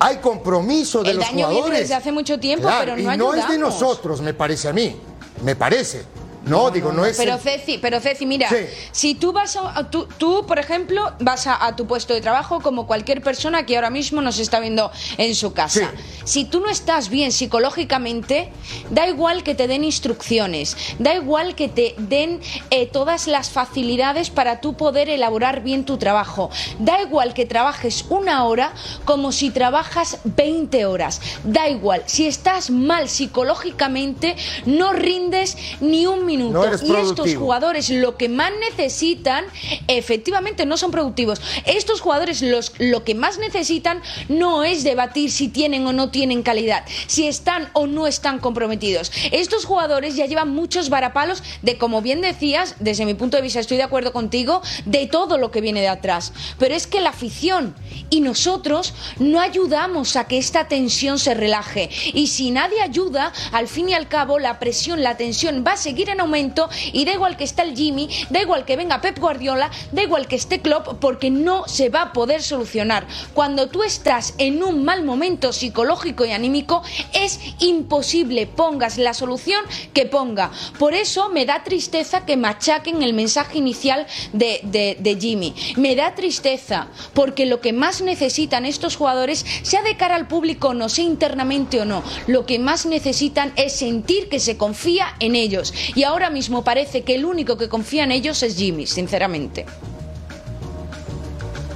[0.00, 1.50] ¿Hay compromiso de los jugadores?
[1.50, 4.34] El daño viene desde hace mucho tiempo, pero no y no es de nosotros, me
[4.34, 5.00] parece a mí.
[5.44, 6.04] Me parece.
[6.44, 7.16] No, digo, no, es.
[7.16, 8.48] Pero Ceci, pero Ceci, mira,
[8.90, 12.86] si tú vas a, tú, tú, por ejemplo, vas a, tu puesto de trabajo como
[12.86, 15.92] cualquier persona que ahora mismo nos está viendo en su casa.
[16.24, 18.52] Si tú no estás bien psicológicamente,
[18.90, 24.30] da igual que te den instrucciones, da igual que te den eh, todas las facilidades
[24.30, 26.50] para tú poder elaborar bien tu trabajo.
[26.78, 28.72] Da igual que trabajes una hora
[29.04, 31.20] como si trabajas 20 horas.
[31.44, 34.34] Da igual, si estás mal psicológicamente,
[34.66, 39.44] no rindes ni un minuto y estos jugadores lo que más necesitan,
[39.88, 41.40] efectivamente no son productivos.
[41.66, 46.42] Estos jugadores los, lo que más necesitan no es debatir si tienen o no tienen
[46.42, 49.12] calidad, si están o no están comprometidos.
[49.30, 53.60] Estos jugadores ya llevan muchos varapalos de, como bien decías, desde mi punto de vista
[53.60, 56.32] estoy de acuerdo contigo, de todo lo que viene de atrás.
[56.58, 57.74] Pero es que la afición
[58.10, 61.90] y nosotros no ayudamos a que esta tensión se relaje.
[62.14, 65.76] Y si nadie ayuda, al fin y al cabo la presión, la tensión va a
[65.76, 69.18] seguir en aumento y da igual que está el Jimmy, da igual que venga Pep
[69.18, 73.06] Guardiola, da igual que esté Klopp, porque no se va a poder solucionar.
[73.34, 76.82] Cuando tú estás en un mal momento psicológico y anímico,
[77.12, 80.50] es imposible pongas la solución que ponga.
[80.78, 85.54] Por eso me da tristeza que machaquen el mensaje inicial de, de- de Jimmy.
[85.76, 90.68] Me da tristeza porque lo que más necesitan estos jugadores, sea de cara al público
[90.68, 95.14] o no, sea internamente o no, lo que más necesitan es sentir que se confía
[95.18, 95.72] en ellos.
[95.94, 99.66] Y ahora mismo parece que el único que confía en ellos es Jimmy, sinceramente.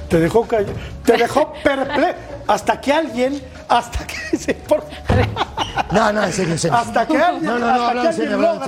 [0.09, 0.67] Te dejó call-
[1.05, 2.17] te dejó perplejo.
[2.47, 4.85] Hasta que alguien, hasta que se por-
[5.91, 6.77] No, no, en serio, en serio.
[6.77, 8.37] hasta que alguien, No, no, no, que en serio.
[8.37, 8.59] No,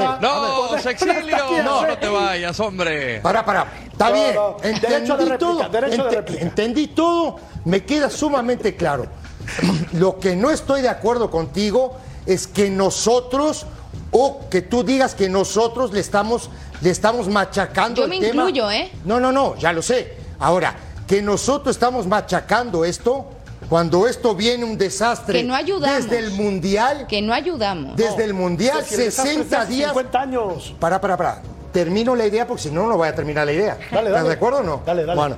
[0.67, 3.21] poder- Sexilio, no, no te vayas, hombre.
[3.21, 3.67] Para, para.
[3.89, 4.35] Está No, bien.
[4.35, 4.57] no.
[4.63, 5.69] Entendí Derecho de réplica, todo.
[5.69, 6.41] derecho de Ente- réplica.
[6.41, 7.39] Entendí todo.
[7.63, 9.05] Me queda sumamente claro.
[9.93, 13.65] Lo que no estoy de acuerdo contigo es que nosotros
[14.11, 16.49] o que tú digas que nosotros le estamos
[16.81, 18.43] le estamos machacando Yo el me tema.
[18.43, 18.89] incluyo, ¿eh?
[19.05, 20.15] No, no, no, ya lo sé.
[20.39, 20.73] Ahora,
[21.05, 23.25] que nosotros estamos machacando esto
[23.67, 26.03] cuando esto viene un desastre Que no ayudamos.
[26.05, 27.95] desde el mundial, Que no ayudamos.
[27.97, 30.75] desde el mundial Si el desastre 60 es hace días 50 años.
[30.79, 31.41] para, para, para.
[31.73, 33.73] Termino la idea porque si no, no voy a terminar la idea.
[33.91, 34.29] Dale, ¿Estás dale.
[34.29, 34.81] de acuerdo o no?
[34.85, 35.19] Dale, dale.
[35.19, 35.35] Bueno,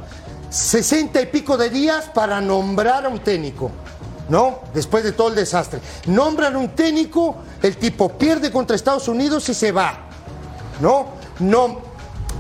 [0.50, 3.72] 60 y pico de días para nombrar a un técnico.
[4.30, 4.60] ¿No?
[4.74, 5.80] Después de todo el desastre.
[6.06, 10.00] Nombran un técnico, el tipo pierde contra Estados Unidos y se va.
[10.80, 11.08] ¿No?
[11.40, 11.80] No.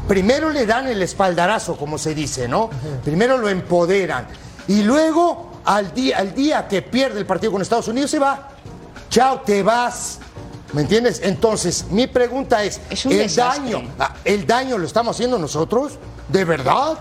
[0.07, 2.69] Primero le dan el espaldarazo, como se dice, ¿no?
[3.03, 4.27] Primero lo empoderan.
[4.67, 8.49] Y luego, al día, al día que pierde el partido con Estados Unidos, se va.
[9.09, 10.19] Chao, te vas.
[10.73, 11.19] ¿Me entiendes?
[11.23, 13.63] Entonces, mi pregunta es, Es un ¿el desastre.
[13.73, 15.93] daño, ah, el daño lo estamos haciendo nosotros?
[16.29, 16.97] ¿De verdad?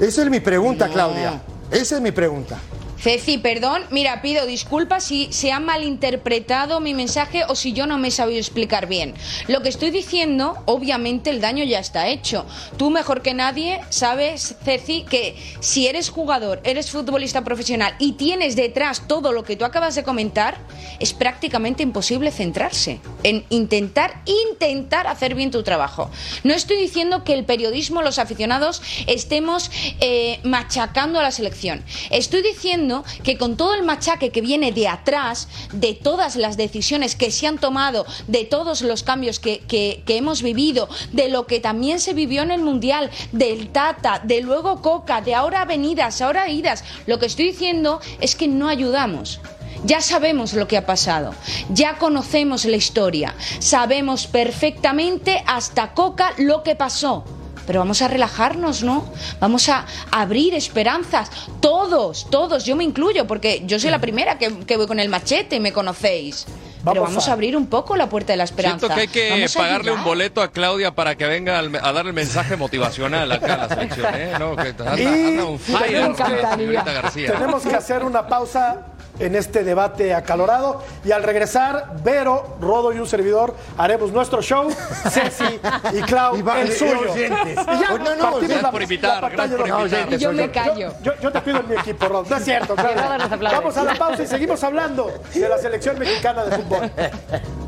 [0.00, 0.94] Esa es mi pregunta, No.
[0.94, 1.42] Claudia.
[1.70, 2.56] Esa es mi pregunta.
[3.00, 7.96] Ceci, perdón, mira, pido disculpas si se ha malinterpretado mi mensaje o si yo no
[7.96, 9.14] me he sabido explicar bien.
[9.46, 12.44] Lo que estoy diciendo, obviamente el daño ya está hecho.
[12.76, 18.56] Tú mejor que nadie sabes, Ceci, que si eres jugador, eres futbolista profesional y tienes
[18.56, 20.58] detrás todo lo que tú acabas de comentar,
[20.98, 26.10] es prácticamente imposible centrarse en intentar, intentar hacer bien tu trabajo.
[26.42, 31.84] No estoy diciendo que el periodismo, los aficionados, estemos eh, machacando a la selección.
[32.10, 32.87] Estoy diciendo
[33.22, 37.46] que con todo el machaque que viene de atrás, de todas las decisiones que se
[37.46, 42.12] han tomado, de todos los cambios que, que- hemos vivido, de lo que también se
[42.14, 47.18] vivió en el Mundial, del Tata, de luego Coca, de ahora venidas, ahora idas, lo
[47.18, 49.40] que estoy diciendo es que no ayudamos.
[49.84, 51.34] Ya sabemos lo que ha pasado,
[51.68, 57.24] ya conocemos la historia, sabemos perfectamente hasta Coca lo que pasó.
[57.68, 59.04] Pero vamos a relajarnos, ¿no?
[59.40, 61.30] Vamos a abrir esperanzas.
[61.60, 65.10] Todos, todos, yo me incluyo, porque yo soy la primera que, que voy con el
[65.10, 66.46] machete y me conocéis.
[66.78, 68.86] Pero Vamos vamos a- a abrir un poco la puerta de la esperanza.
[68.86, 71.76] Siento que hay que Vamos a pagarle un boleto a Claudia para que venga al-
[71.76, 74.32] a darle el mensaje motivacional acá a la selección, ¿eh?
[74.38, 77.32] No, que anda, anda un fire, tenemos que- señorita García.
[77.32, 78.86] Tenemos que hacer una pausa
[79.18, 84.68] en este debate acalorado y al regresar, Vero, Rodo y un servidor haremos nuestro show,
[85.10, 85.60] Ceci
[85.92, 87.14] y Clau, Y va- el y suyo.
[87.16, 90.12] Y ya, no, no, partimos gracias la- por invitar, gracias por invitar.
[90.12, 90.92] Y yo me callo.
[91.02, 92.24] Yo, yo te pido en mi equipo, Rodo.
[92.28, 93.24] No es cierto, claro.
[93.40, 96.90] Vamos a la pausa y seguimos hablando de la selección mexicana de fútbol.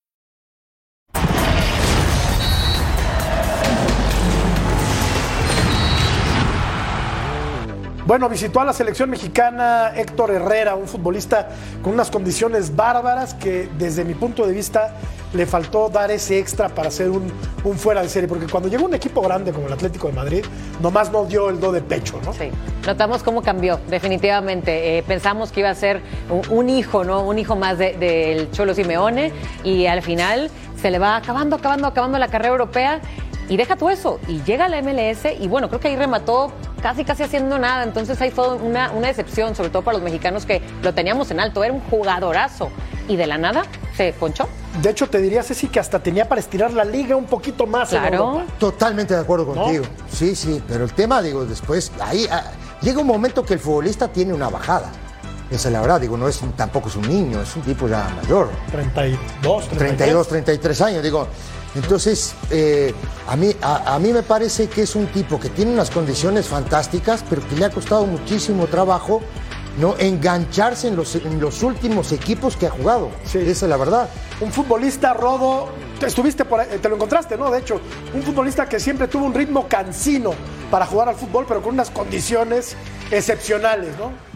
[8.11, 11.47] Bueno, visitó a la selección mexicana Héctor Herrera, un futbolista
[11.81, 14.95] con unas condiciones bárbaras que desde mi punto de vista
[15.31, 17.31] le faltó dar ese extra para ser un,
[17.77, 20.43] fuera de serie, porque cuando llegó un equipo grande como el Atlético de Madrid,
[20.81, 22.33] nomás no dio el do de pecho, ¿no?
[22.33, 22.51] Sí,
[22.85, 24.97] notamos cómo cambió, definitivamente.
[24.97, 26.01] Eh, pensamos que iba a ser
[26.49, 27.21] un, hijo, ¿no?
[27.21, 29.31] Un hijo más de- del Cholo Simeone
[29.63, 32.99] y al final se le va acabando, acabando, acabando la carrera europea
[33.51, 36.53] y deja todo eso y llega a la MLS y bueno, creo que ahí remató
[36.81, 37.83] casi, casi haciendo nada.
[37.83, 41.41] Entonces ahí fue una, una decepción, sobre todo para los mexicanos que lo teníamos en
[41.41, 41.61] alto.
[41.61, 42.69] Era un jugadorazo
[43.09, 43.63] y de la nada
[43.97, 44.47] se ponchó.
[44.81, 47.89] De hecho, te diría, Ceci, que hasta tenía para estirar la liga un poquito más
[47.89, 48.43] Claro.
[48.57, 49.63] Totalmente de acuerdo ¿No?
[49.63, 49.83] contigo.
[50.09, 52.43] Sí, sí, pero el tema, digo, después, ahí, ah,
[52.81, 54.89] llega un momento que el futbolista tiene una bajada.
[55.51, 57.85] Esa es la verdad, digo, no es un- tampoco es un niño, es un tipo
[57.89, 58.49] ya mayor.
[58.71, 61.27] 32, 32, 33 años, digo.
[61.75, 62.93] Entonces, eh,
[63.27, 66.47] a, mí, a, a mí me parece que es un tipo que tiene unas condiciones
[66.47, 69.21] fantásticas, pero que le ha costado muchísimo trabajo
[69.77, 73.09] no engancharse en los, en los últimos equipos que ha jugado.
[73.23, 74.09] Esa es la verdad.
[74.39, 77.49] Un futbolista rodo, te estuviste por ahí, te lo encontraste, ¿no?
[77.51, 77.79] De hecho,
[78.13, 80.31] un futbolista que siempre tuvo un ritmo cansino
[80.69, 82.75] para jugar al fútbol, pero con unas condiciones
[83.11, 84.30] excepcionales, ¿no?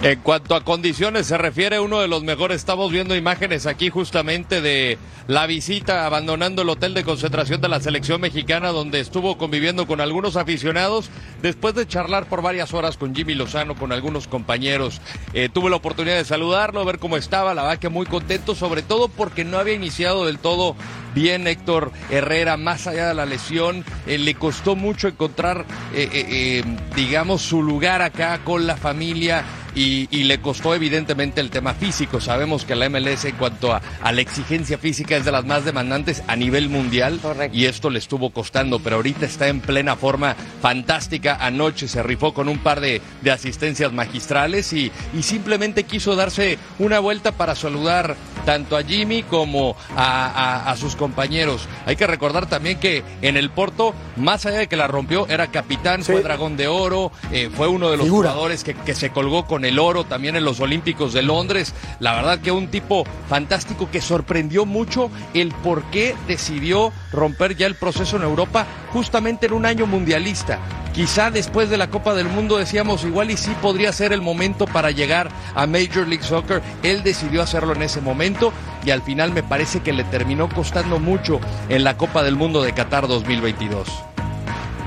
[0.00, 4.60] En cuanto a condiciones se refiere, uno de los mejores, estamos viendo imágenes aquí justamente
[4.60, 9.88] de la visita abandonando el hotel de concentración de la selección mexicana donde estuvo conviviendo
[9.88, 11.10] con algunos aficionados
[11.42, 15.00] después de charlar por varias horas con Jimmy Lozano, con algunos compañeros.
[15.34, 19.08] Eh, tuve la oportunidad de saludarlo, ver cómo estaba, la verdad muy contento, sobre todo
[19.08, 20.76] porque no había iniciado del todo
[21.12, 26.62] bien Héctor Herrera, más allá de la lesión, eh, le costó mucho encontrar, eh,
[26.94, 29.44] digamos, su lugar acá con la familia.
[29.78, 32.20] Y, y le costó evidentemente el tema físico.
[32.20, 35.64] Sabemos que la MLS en cuanto a, a la exigencia física es de las más
[35.64, 37.20] demandantes a nivel mundial
[37.52, 41.36] y esto le estuvo costando, pero ahorita está en plena forma fantástica.
[41.40, 46.58] Anoche se rifó con un par de, de asistencias magistrales y, y simplemente quiso darse
[46.80, 50.26] una vuelta para saludar tanto a Jimmy como a,
[50.66, 51.68] a- a sus compañeros.
[51.86, 55.48] Hay que recordar también que en el Porto, más allá de que la rompió, era
[55.48, 58.30] capitán, fue dragón de oro, eh, fue uno de los Figura.
[58.30, 61.74] jugadores que, que se colgó con el oro también en los Olímpicos de Londres.
[61.98, 67.66] La verdad que un tipo fantástico que sorprendió mucho el por qué decidió romper ya
[67.66, 70.60] el proceso en Europa justamente en un año mundialista.
[70.94, 74.66] Quizá después de la Copa del Mundo decíamos igual y sí podría ser el momento
[74.66, 76.62] para llegar a Major League Soccer.
[76.82, 78.52] Él decidió hacerlo en ese momento
[78.84, 82.62] y al final me parece que le terminó costando mucho en la Copa del Mundo
[82.62, 84.07] de Qatar 2022.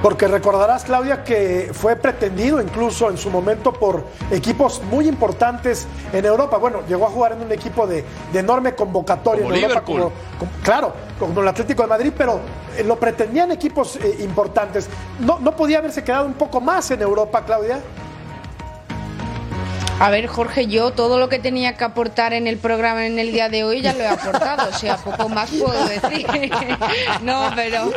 [0.02, 6.26] Porque recordarás, Claudia, que fue pretendido incluso en su momento por equipos muy importantes en
[6.26, 6.58] Europa.
[6.58, 10.12] Bueno, llegó a jugar en un equipo de, de enorme convocatoria Como en Europa, como-
[10.64, 12.40] claro, como el Atlético de Madrid, pero
[12.78, 14.90] eh, lo pretendían equipos eh, importantes.
[15.20, 17.80] ¿No, ¿No podía haberse quedado un poco más en Europa, Claudia?
[20.04, 23.32] A ver, Jorge, yo todo lo que tenía que aportar en el programa en el
[23.32, 26.26] día de hoy ya lo he aportado, o sea, poco más puedo decir.
[27.22, 27.92] No, pero.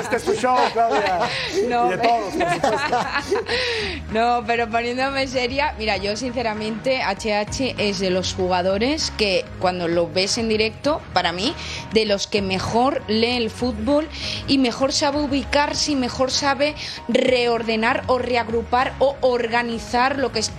[0.00, 1.18] Este es tu show, Claudia.
[1.68, 2.98] No, y de pero- todos, por supuesto.
[4.12, 10.08] No, pero poniéndome seria, mira, yo sinceramente HH es de los jugadores que cuando lo
[10.10, 11.54] ves en directo, para mí,
[11.92, 14.08] de los que mejor lee el fútbol
[14.46, 16.74] y mejor sabe ubicarse y mejor sabe
[17.08, 20.52] reordenar o reagrupar o organizar lo que es-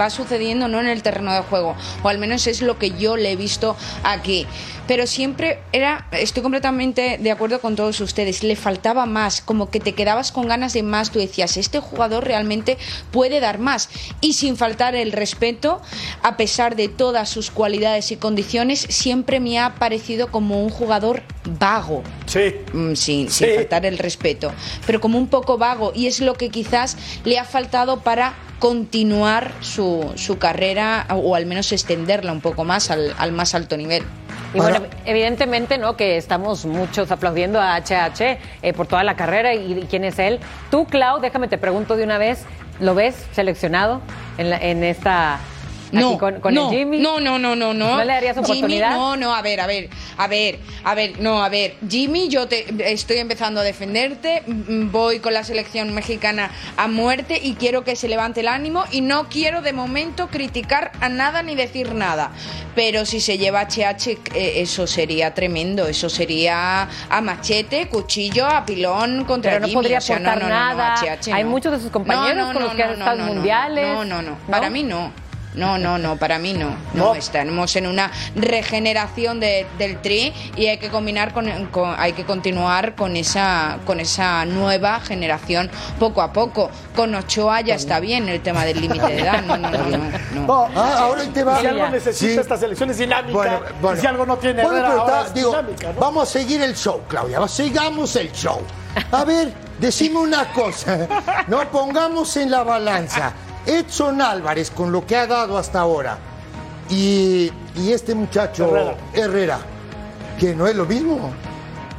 [0.00, 3.16] va sucediendo no en el terreno de juego, o al menos es lo que yo
[3.16, 4.46] le he visto aquí.
[4.86, 9.80] Pero siempre era, estoy completamente de acuerdo con todos ustedes, le faltaba más, como que
[9.80, 12.76] te quedabas con ganas de más, tú decías, este jugador realmente
[13.10, 13.88] puede dar más.
[14.20, 15.80] Y sin faltar el respeto,
[16.22, 21.22] a pesar de todas sus cualidades y condiciones, siempre me ha parecido como un jugador
[21.58, 22.02] vago.
[22.26, 22.54] Sí.
[22.74, 23.46] Mm, sin, Sí.
[23.46, 24.52] sin faltar el respeto,
[24.86, 29.52] pero como un poco vago y es lo que quizás le ha faltado para continuar
[29.60, 34.02] su, su carrera o al menos extenderla un poco más al, al más alto nivel.
[34.54, 35.98] Y bueno, evidentemente, ¿no?
[35.98, 40.18] Que estamos muchos aplaudiendo a HH eh, por toda la carrera y, y quién es
[40.18, 40.40] él.
[40.70, 42.44] Tú, Clau, déjame te pregunto de una vez,
[42.80, 44.00] ¿lo ves seleccionado
[44.38, 45.40] en, la- en esta
[45.88, 46.98] aquí No, con, con no, el Jimmy?
[46.98, 47.96] No, no, no, no, no.
[47.96, 48.90] ¿No le darías Jimmy, oportunidad?
[48.96, 51.76] no, no, a ver, a ver, a ver, a ver, no, a ver.
[51.88, 57.54] Jimmy, yo te estoy empezando a defenderte, voy con la selección mexicana a muerte y
[57.54, 61.54] quiero que se levante el ánimo y no quiero de momento criticar a nada ni
[61.54, 62.30] decir nada.
[62.74, 68.64] Pero si se lleva HH, eh, eso sería tremendo, eso sería a machete, cuchillo, a
[68.66, 69.74] pilón contra Pero no Jimmy.
[69.80, 70.94] podría o sea, no, aportar no, no, no, nada.
[71.00, 71.50] HH, Hay no.
[71.50, 73.86] muchos de sus compañeros con los que han estado mundiales.
[73.86, 75.12] No, no, no, para mí no.
[75.54, 76.74] No, no, no, para mí no.
[76.94, 82.12] No, estamos en una regeneración de- del tri y hay que combinar con, con- hay
[82.12, 86.70] que continuar con esa con esa nueva generación poco a poco.
[86.96, 89.42] Con Ochoa ya está bien el tema del límite de edad.
[89.42, 90.46] No, no, no, no.
[90.46, 90.68] no.
[90.76, 91.60] Ah, ahora ahí te va.
[91.60, 92.38] Si algo necesita Sí.
[92.40, 93.32] esta selección es dinámica.
[93.32, 93.98] Bueno, bueno.
[93.98, 96.00] y si algo no tiene Bueno, pero ahora está- es digo, dinámica, ¿no?
[96.00, 97.46] vamos a seguir el show, Claudia.
[97.48, 98.60] Sigamos el show.
[99.12, 101.06] A ver, decime una cosa.
[101.48, 103.32] No pongamos en la balanza
[103.66, 106.18] Edson Álvarez con lo que ha dado hasta ahora
[106.90, 108.96] y, y este muchacho Herrera.
[109.14, 109.58] Herrera.
[110.38, 111.30] que no es lo mismo.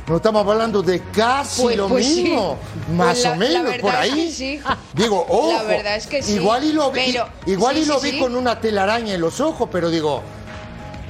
[0.08, 2.23] No estamos hablando de casi Pues- lo pues sí.
[2.25, 2.58] mismo,
[2.95, 4.12] más Pues la- o menos por es ahí.
[4.28, 4.60] que sí.
[4.93, 5.51] Digo, ojo.
[5.54, 8.06] La verdad es que sí, Igual y lo vi, pero- igual sí, y lo sí,
[8.06, 8.19] vi sí.
[8.19, 10.21] con una telaraña en los ojos, pero digo,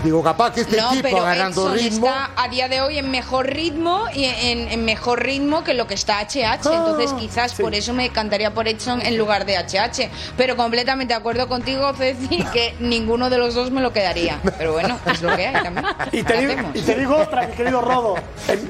[0.06, 2.08] Digo, capaz que este no, equipo pero agarrando Edson ritmo.
[2.08, 5.88] está a día de hoy en mejor ritmo y en, en mejor ritmo que lo
[5.88, 6.44] que está HH.
[6.46, 10.10] Ah, Entonces, quizás por eso me cantaría por Edson en lugar de HH.
[10.38, 14.40] Pero completamente de acuerdo contigo, Ceci, que ninguno de los dos me lo quedaría.
[14.58, 15.86] Pero bueno, es lo que hay también.
[16.12, 18.16] Y te, ¿Qué digo, y te digo otra, mi querido Rodo.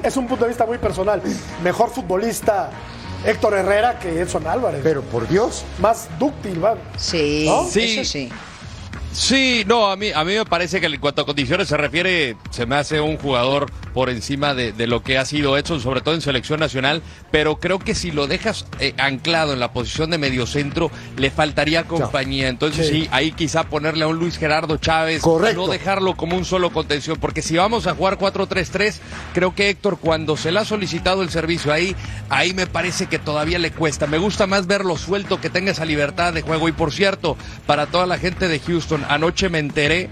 [0.02, 1.22] Es un punto de vista muy personal.
[1.62, 2.70] Mejor futbolista
[3.24, 4.80] Héctor Herrera que Edson Álvarez.
[4.82, 5.64] Pero por Dios.
[5.80, 6.76] Más dúctil, va.
[6.96, 7.64] Sí, ¿No?
[7.64, 7.98] Sí.
[7.98, 8.28] eso sí.
[9.16, 12.36] Sí, no, a mí, a mí me parece que en cuanto a condiciones se refiere,
[12.50, 13.66] se me hace un jugador
[13.96, 17.56] por encima de, de lo que ha sido Edson, sobre todo en selección nacional, pero
[17.60, 22.48] creo que si lo dejas eh, anclado en la posición de mediocentro, le faltaría compañía.
[22.48, 23.04] Entonces Sí.
[23.04, 23.08] sí.
[23.10, 25.62] ahí quizá ponerle a un Luis Gerardo Chávez, Correcto.
[25.62, 28.96] no dejarlo como un solo contención, porque si vamos a jugar 4-3-3,
[29.32, 31.96] creo que Héctor cuando se le ha solicitado el servicio ahí,
[32.28, 34.06] ahí me parece que todavía le cuesta.
[34.06, 36.68] Me gusta más verlo suelto, que tenga esa libertad de juego.
[36.68, 40.10] Y por cierto, para toda la gente de Houston, anoche me enteré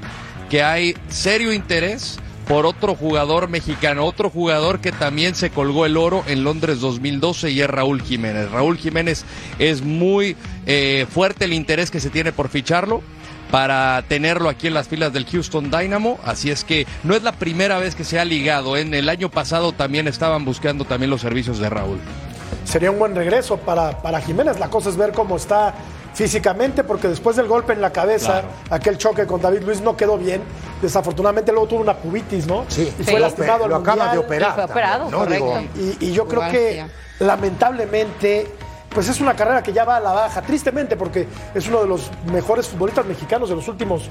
[0.48, 5.96] que hay serio interés por otro jugador mexicano, otro jugador que también se colgó el
[5.96, 8.50] oro en Londres 2012 y es Raúl Jiménez.
[8.50, 9.24] Raúl Jiménez
[9.58, 10.36] es muy
[10.66, 13.02] eh, fuerte el interés que se tiene por ficharlo
[13.50, 17.32] para tenerlo aquí en las filas del Houston Dynamo, así es que no es la
[17.32, 21.20] primera vez que se ha ligado, en el año pasado también estaban buscando también los
[21.20, 21.98] servicios de Raúl.
[22.64, 24.58] Sería un buen regreso para, para Jiménez.
[24.58, 25.74] La cosa es ver cómo está
[26.14, 28.48] físicamente, porque después del golpe en la cabeza, Claro.
[28.70, 30.42] aquel choque con David Luis no quedó bien.
[30.80, 32.64] Desafortunadamente luego tuvo una pubitis, ¿no?
[32.68, 33.10] Sí, y sí.
[33.10, 34.50] fue Lo lastimado ope- al lo acaba de operar.
[34.50, 35.26] Y fue operado, ¿no?
[35.26, 35.80] Digo, correcto.
[36.00, 36.84] Y, y yo creo que
[37.20, 38.46] lamentablemente,
[38.90, 41.88] pues es una carrera que ya va a la baja, tristemente, porque es uno de
[41.88, 44.04] los mejores futbolistas mexicanos de los últimos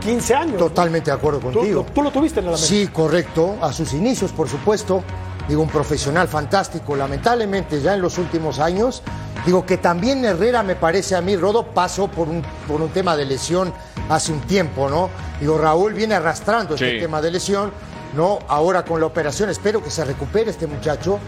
[0.00, 0.56] 15 años.
[0.58, 1.84] Totalmente de acuerdo contigo.
[1.94, 2.68] tú lo tuviste en el América.
[2.68, 3.56] Sí, correcto.
[3.60, 5.02] A sus inicios, por supuesto.
[5.48, 6.94] Digo, un profesional fantástico.
[6.94, 9.02] Lamentablemente, ya en los últimos años,
[9.46, 13.16] digo que también Herrera, me parece a mí, Rodo, pasó por un, por un tema
[13.16, 13.72] de lesión
[14.08, 15.08] hace un tiempo, ¿no?
[15.40, 16.98] Digo, Raúl viene arrastrando este Sí.
[17.00, 17.70] tema de lesión,
[18.16, 18.40] ¿no?
[18.48, 21.18] Ahora con la operación, espero que se recupere este muchacho,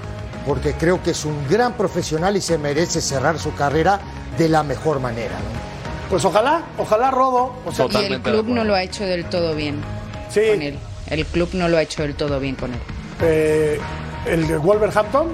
[0.47, 4.01] porque creo que es un gran profesional y se merece cerrar su carrera
[4.37, 6.11] de la mejor manera, ¿no?
[6.11, 7.55] Pues ojalá, ojalá Rodo.
[7.65, 9.81] O sea, Y el club no lo ha hecho del todo bien
[10.29, 10.41] Sí.
[10.51, 10.79] con él.
[11.09, 12.81] El club no lo ha hecho del todo bien con él.
[13.21, 13.79] eh,
[14.27, 15.29] el de Wolverhampton,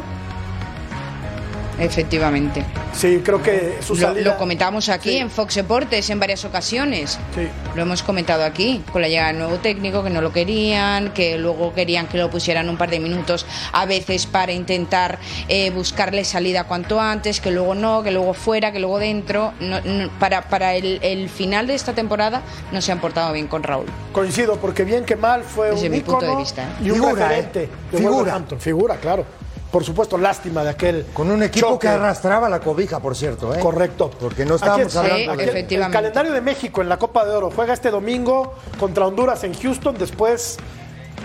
[1.78, 2.64] Efectivamente.
[2.92, 4.24] sí, creo que su Lo, salida.
[4.32, 5.16] lo comentamos aquí Sí.
[5.18, 7.18] en Fox Deportes en varias ocasiones.
[7.34, 7.48] Sí.
[7.76, 11.38] Lo hemos comentado aquí, con la llegada del nuevo técnico, que no lo querían, que
[11.38, 15.18] luego querían que lo pusieran un par de minutos a veces para intentar
[15.48, 19.52] eh, buscarle salida cuanto antes, que luego no, que luego fuera, que luego dentro.
[19.60, 23.46] No- no- para para el, el final de esta temporada no se han portado bien
[23.46, 23.86] con Raúl.
[24.12, 26.66] Coincido, porque bien que mal fue Desde un mi punto de vista, ¿eh?
[26.84, 27.68] y un Figura, ¿eh?
[27.92, 28.42] Figura.
[28.58, 29.24] Figura, claro.
[29.70, 31.86] Por supuesto, lástima de aquel Con un equipo choque.
[31.88, 33.60] que arrastraba la cobija, por cierto, ¿eh?
[33.60, 34.10] Correcto.
[34.18, 35.00] Porque no estábamos está.
[35.00, 35.42] hablando Sí, de...
[35.44, 35.98] El- efectivamente.
[35.98, 39.52] El calendario de México en la Copa de Oro juega este domingo contra Honduras en
[39.52, 39.96] Houston.
[39.98, 40.56] Después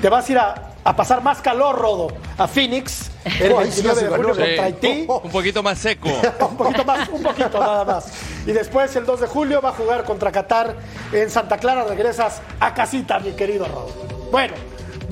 [0.02, 3.10] te vas a ir a, a pasar más calor, Rodo, a Phoenix.
[3.40, 4.28] El Oh, sí 29 de julio calor.
[4.28, 5.08] contra Sí, Haití.
[5.08, 6.10] un poquito más seco.
[6.50, 8.08] un poquito más, un poquito nada más.
[8.46, 10.76] Y después el 2 de julio va a jugar contra Qatar
[11.14, 11.86] en Santa Clara.
[11.86, 13.88] Regresas a casita, mi querido Rodo.
[14.32, 14.54] Bueno,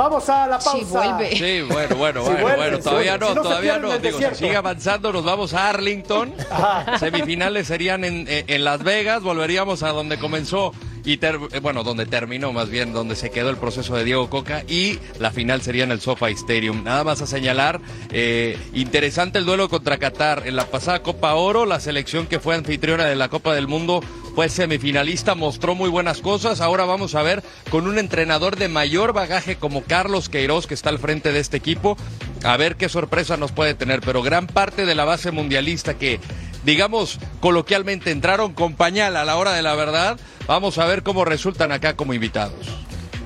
[0.04, 0.78] vamos a la pausa.
[0.80, 1.32] Sí, vuelve.
[1.36, 3.98] Sí, bueno, bueno, bueno, vuelve, bueno, todavía no, Si no se todavía no.
[4.00, 6.34] Digo, si sigue avanzando, nos vamos a Arlington.
[6.52, 6.98] Ajá.
[7.00, 10.74] Semifinales serían en, en- Las Vegas, volveríamos a donde comenzó
[11.04, 14.30] y ter- eh, bueno, donde terminó más bien, donde se quedó el proceso de Diego
[14.30, 16.84] Coca y la final sería en el SoFi Stadium.
[16.84, 17.80] Nada más a señalar,
[18.12, 20.44] eh, interesante el duelo contra Qatar.
[20.46, 24.02] En la pasada Copa Oro, la selección que fue anfitriona de la Copa del Mundo
[24.36, 26.62] fue semifinalista, mostró muy buenas cosas.
[26.62, 30.90] Ahora vamos a ver con un entrenador de mayor bagaje como Carlos Queiroz, que está
[30.90, 31.98] al frente de este equipo,
[32.44, 34.02] a ver qué sorpresa nos puede tener.
[34.02, 36.20] Pero gran parte de la base mundialista que,
[36.64, 40.18] digamos, coloquialmente entraron con pañal a la hora de la verdad,
[40.48, 42.56] vamos a ver cómo resultan acá como invitados.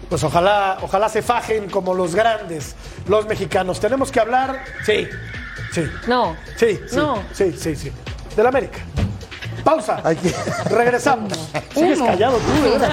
[0.09, 2.75] Pues ojalá, ojalá se fajen como los grandes,
[3.07, 3.79] los mexicanos.
[3.79, 4.63] Tenemos que hablar.
[4.85, 5.07] Sí,
[5.71, 5.83] sí.
[6.07, 6.35] No.
[6.57, 7.23] Sí, sí, No.
[7.33, 7.91] sí, sí, sí.
[8.35, 8.79] Del América.
[9.65, 9.99] Pausa.
[10.03, 10.31] Hay que-
[10.69, 11.33] Regresamos.
[11.73, 12.91] Sigues callado tú, verdad.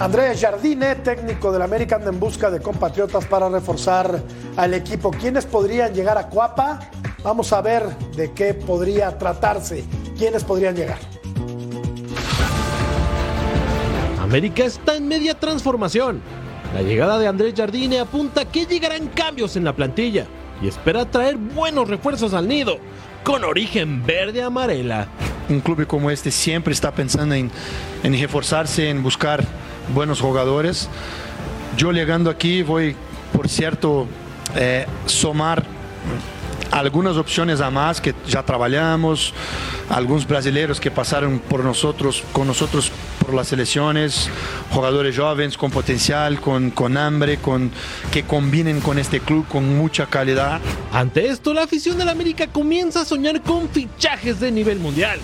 [0.00, 4.20] Andrés Jardine, técnico del América, anda en busca de compatriotas para reforzar
[4.56, 5.12] al equipo.
[5.12, 6.80] ¿Quiénes podrían llegar a Cuapa?
[7.22, 7.84] Vamos a ver
[8.16, 9.84] de qué podría tratarse.
[10.22, 10.98] ¿Quiénes podrían llegar?
[14.20, 16.20] América está en media transformación.
[16.72, 20.28] La llegada de Andrés Jardine apunta que llegarán cambios en la plantilla
[20.62, 22.78] y espera traer buenos refuerzos al nido,
[23.24, 25.08] con origen verde amarela.
[25.48, 27.50] un club como este siempre está pensando en,
[28.04, 29.42] en reforzarse, en buscar
[29.92, 30.88] buenos jugadores.
[31.76, 32.94] yo llegando aquí voy,
[33.32, 34.06] por cierto,
[34.54, 35.64] eh, somar
[36.72, 39.34] algunas opciones a más que ya trabajamos,
[39.90, 44.30] algunos brasileños que pasaron por nosotros, con nosotros por las selecciones,
[44.70, 47.70] jugadores jóvenes con potencial, con, con hambre, con,
[48.10, 50.60] que combinen con este club con mucha calidad.
[50.92, 55.20] Ante esto, la afición del América comienza a soñar con fichajes de nivel mundial.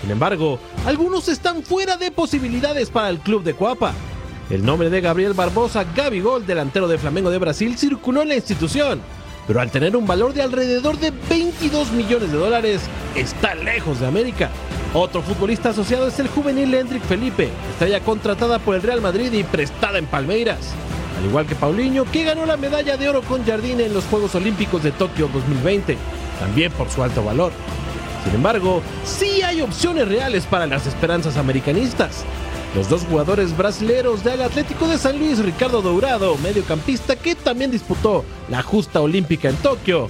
[0.00, 3.94] Sin embargo, algunos están fuera de posibilidades para el club de Cuapa.
[4.48, 9.00] El nombre de Gabriel Barbosa Gabigol, delantero de Flamengo de Brasil, circuló en la institución
[9.46, 12.82] pero al tener un valor de alrededor de 22 millones de dólares,
[13.14, 14.50] está lejos de América.
[14.92, 19.42] Otro futbolista asociado es el juvenil Hendrik Felipe, estrella contratada por el Real Madrid y
[19.42, 20.58] prestada en Palmeiras.
[21.18, 24.34] Al igual que Paulinho, que ganó la medalla de oro con Jardine en los Juegos
[24.34, 25.96] Olímpicos de Tokio 2020,
[26.40, 27.52] también por su alto valor.
[28.24, 32.24] Sin embargo, sí hay opciones reales para las esperanzas americanistas.
[32.74, 38.24] Los dos jugadores brasileños del Atlético de San Luis, Ricardo Dourado, mediocampista que también disputó
[38.48, 40.08] la justa olímpica en Tokio,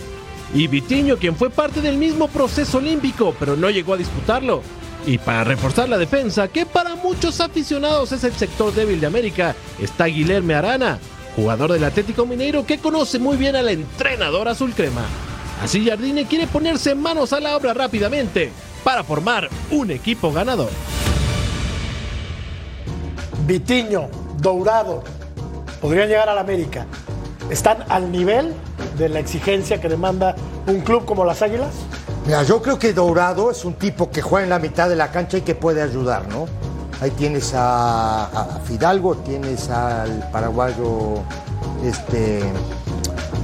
[0.54, 4.62] y Vitiño, quien fue parte del mismo proceso olímpico, pero no llegó a disputarlo.
[5.06, 9.54] Y para reforzar la defensa, que para muchos aficionados es el sector débil de América,
[9.78, 10.98] está Guilherme Arana,
[11.36, 15.04] jugador del Atlético Mineiro que conoce muy bien al entrenador azul crema.
[15.62, 18.50] Así Jardine quiere ponerse manos a la obra rápidamente
[18.82, 20.70] para formar un equipo ganador.
[23.46, 25.02] Vitiño, Dourado,
[25.80, 26.86] podrían llegar a la América.
[27.50, 28.54] ¿Están al nivel
[28.96, 30.34] de la exigencia que demanda
[30.66, 31.74] un club como las Águilas?
[32.24, 35.10] Mira, yo creo que Dourado es un tipo que juega en la mitad de la
[35.10, 36.46] cancha y que puede ayudar, ¿no?
[37.02, 41.16] Ahí tienes a, Fidalgo, tienes al paraguayo,
[41.84, 42.42] este,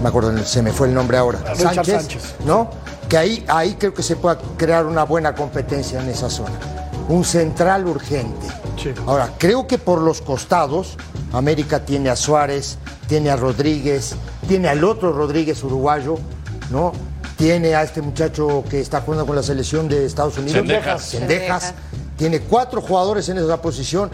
[0.03, 2.71] me acuerdo, se me fue el nombre ahora, Sánchez, ¿no?
[3.07, 6.55] Que ahí, ahí creo que se puede crear una buena competencia en esa zona.
[7.09, 8.60] Un central urgente
[9.07, 10.97] Ahora, creo que por los costados,
[11.33, 12.79] América tiene a Suárez,
[13.09, 14.15] tiene a Rodríguez,
[14.49, 16.19] tiene al otro Rodríguez uruguayo,
[16.71, 16.93] ¿no?
[17.37, 20.67] Tiene a este muchacho que está jugando con la selección de Estados Unidos,
[21.03, 21.75] Sendejas.
[22.17, 24.11] Tiene cuatro jugadores en esa posición.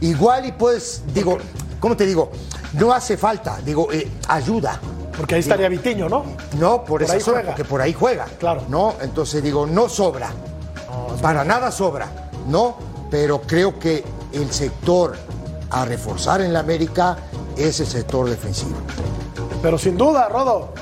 [0.00, 1.38] Igual y puedes, digo,
[1.78, 2.30] ¿cómo te digo?
[2.72, 4.80] No hace falta, digo, eh, ayuda.
[5.14, 6.24] Porque ahí estaría Vitiño, ¿no?
[6.58, 8.24] No, por, eso, esa porque por ahí juega.
[8.38, 8.64] Claro.
[8.68, 8.94] ¿No?
[9.02, 10.30] Entonces digo, no sobra.
[11.20, 12.89] Para nada sobra, ¿no?
[13.10, 15.16] Pero creo que el sector
[15.70, 17.16] a reforzar en la América
[17.56, 18.76] es el sector defensivo.
[19.62, 20.72] Pero sin duda, Rodo.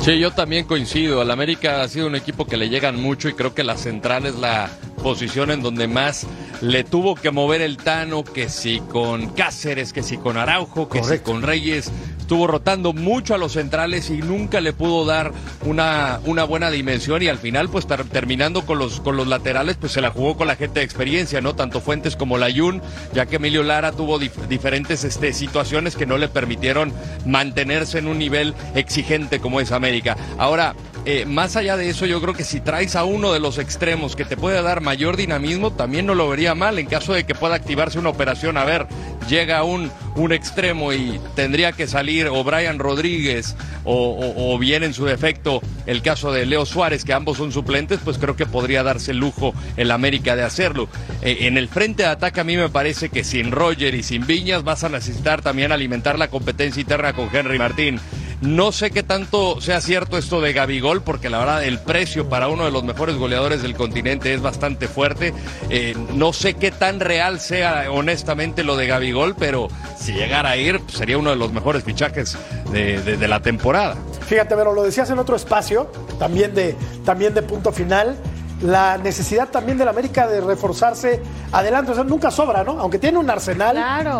[0.00, 1.20] Sí, yo también coincido.
[1.20, 4.24] Al América ha sido un equipo que le llegan mucho y creo que la central
[4.24, 4.70] es la
[5.02, 6.26] posición en donde más
[6.62, 11.02] le tuvo que mover el Tano, que si con Cáceres, que si con Araujo, que
[11.04, 11.90] si con Reyes
[12.30, 15.32] estuvo rotando mucho a los centrales y nunca le pudo dar
[15.66, 19.90] una, una buena dimensión y al final pues terminando con los, con los laterales pues
[19.90, 21.56] se la jugó con la gente de experiencia, ¿no?
[21.56, 26.28] Tanto Fuentes como Layún, ya que Emilio Lara tuvo diferentes este, situaciones que no le
[26.28, 26.92] permitieron
[27.26, 30.16] mantenerse en un nivel exigente como es América.
[30.38, 30.76] Ahora,
[31.06, 34.16] eh, más allá de eso, yo creo que si traes a uno de los extremos
[34.16, 37.34] que te puede dar mayor dinamismo, también no lo vería mal en caso de que
[37.34, 38.56] pueda activarse una operación.
[38.56, 38.86] A ver,
[39.28, 45.06] llega un, un extremo y tendría que salir o Brian Rodríguez o, bien en su
[45.06, 49.12] defecto el caso de Leo Suárez, que ambos son suplentes, pues creo que podría darse
[49.12, 50.88] el lujo el América de hacerlo.
[51.22, 54.26] Eh, en el frente de ataque a mí me parece que sin Roger y sin
[54.26, 57.98] Viñas vas a necesitar también alimentar la competencia interna con Henry Martín.
[58.40, 62.48] No sé qué tanto sea cierto esto de Gabigol, porque la verdad el precio para
[62.48, 65.34] uno de los mejores goleadores del continente es bastante fuerte.
[65.68, 69.68] Eh, no sé qué tan real sea honestamente lo de Gabigol, pero
[69.98, 72.38] si llegara a ir, pues, sería uno de los mejores fichajes
[72.72, 73.96] de, la temporada.
[74.26, 76.74] Fíjate, pero lo decías en otro espacio, también de,
[77.04, 78.16] también de punto final
[78.62, 81.20] la necesidad también del América de reforzarse
[81.52, 81.92] adelante.
[81.92, 82.78] O sea, nunca sobra, ¿no?
[82.78, 83.76] Aunque tiene un arsenal,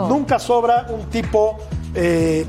[0.08, 1.58] nunca sobra un tipo
[1.94, 2.46] eh,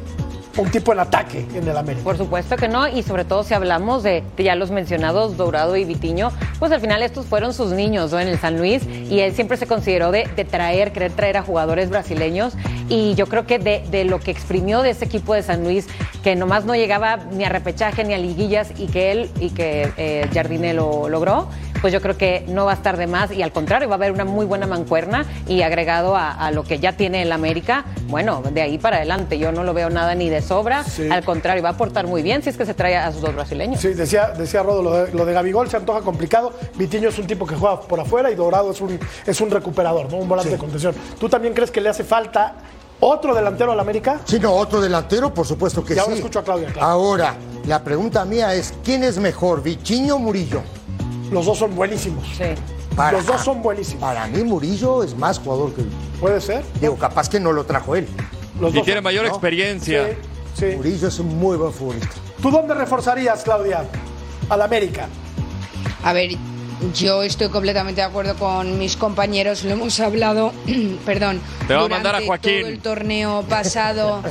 [0.58, 2.04] un tipo en ataque en el América.
[2.04, 5.86] Por supuesto que no, y sobre todo si hablamos de, ya los mencionados Dourado y
[5.86, 8.20] Vitiño, pues al final estos fueron sus niños ¿no?
[8.20, 11.90] en el San Luis y él siempre se consideró de, traer, querer traer a jugadores
[11.90, 12.54] brasileños
[12.90, 15.88] y yo creo que de, lo que exprimió de ese equipo de San Luis,
[16.24, 19.92] que nomás no llegaba ni a repechaje ni a liguillas y que él y que
[19.98, 21.48] eh, Jardine lo logró,
[21.82, 23.98] pues yo creo que no va a estar de más y al contrario, va a
[23.98, 28.42] haber una muy buena mancuerna y agregado a, lo que ya tiene el América, bueno,
[28.42, 31.70] de ahí para adelante yo no lo veo nada ni de sobra, al contrario, va
[31.70, 33.80] a aportar muy bien si es que se trae a sus dos brasileños.
[33.80, 37.28] Sí, decía, decía Rodo, lo de, lo de Gabigol se antoja complicado, Vitiño es un
[37.28, 40.18] tipo que juega por afuera y Dorado es un, es un recuperador, ¿no?
[40.18, 40.94] un volante de contención.
[41.20, 42.56] ¿Tú también crees que le hace falta
[43.04, 44.22] ¿Otro delantero al América?
[44.26, 46.00] Sí, no, otro delantero, por supuesto que sí.
[46.00, 46.72] ahora escucho a Claudia.
[46.80, 50.62] Ahora, la pregunta mía es, ¿quién es mejor, Vichiño o Murillo?
[51.32, 52.26] Los dos son buenísimos.
[52.38, 52.44] Sí.
[52.96, 54.02] Para- Los dos son buenísimos.
[54.02, 55.84] Para mí Murillo es más jugador que
[56.20, 56.64] ¿Puede ser?
[56.80, 58.08] Digo, capaz que no lo trajo él.
[58.60, 59.30] Los Y dos tiene son- mayor ¿no?
[59.32, 60.10] experiencia.
[60.54, 60.76] Sí, sí.
[60.78, 62.10] Murillo es un muy buen futbolista.
[62.42, 63.86] ¿Tú dónde reforzarías, Claudia?
[64.50, 65.08] Al América.
[66.04, 66.32] A ver,
[66.96, 70.54] yo estoy completamente de acuerdo con mis compañeros, lo hemos hablado,
[71.06, 72.60] perdón, Te va a mandar a Joaquín.
[72.60, 74.24] todo el torneo pasado.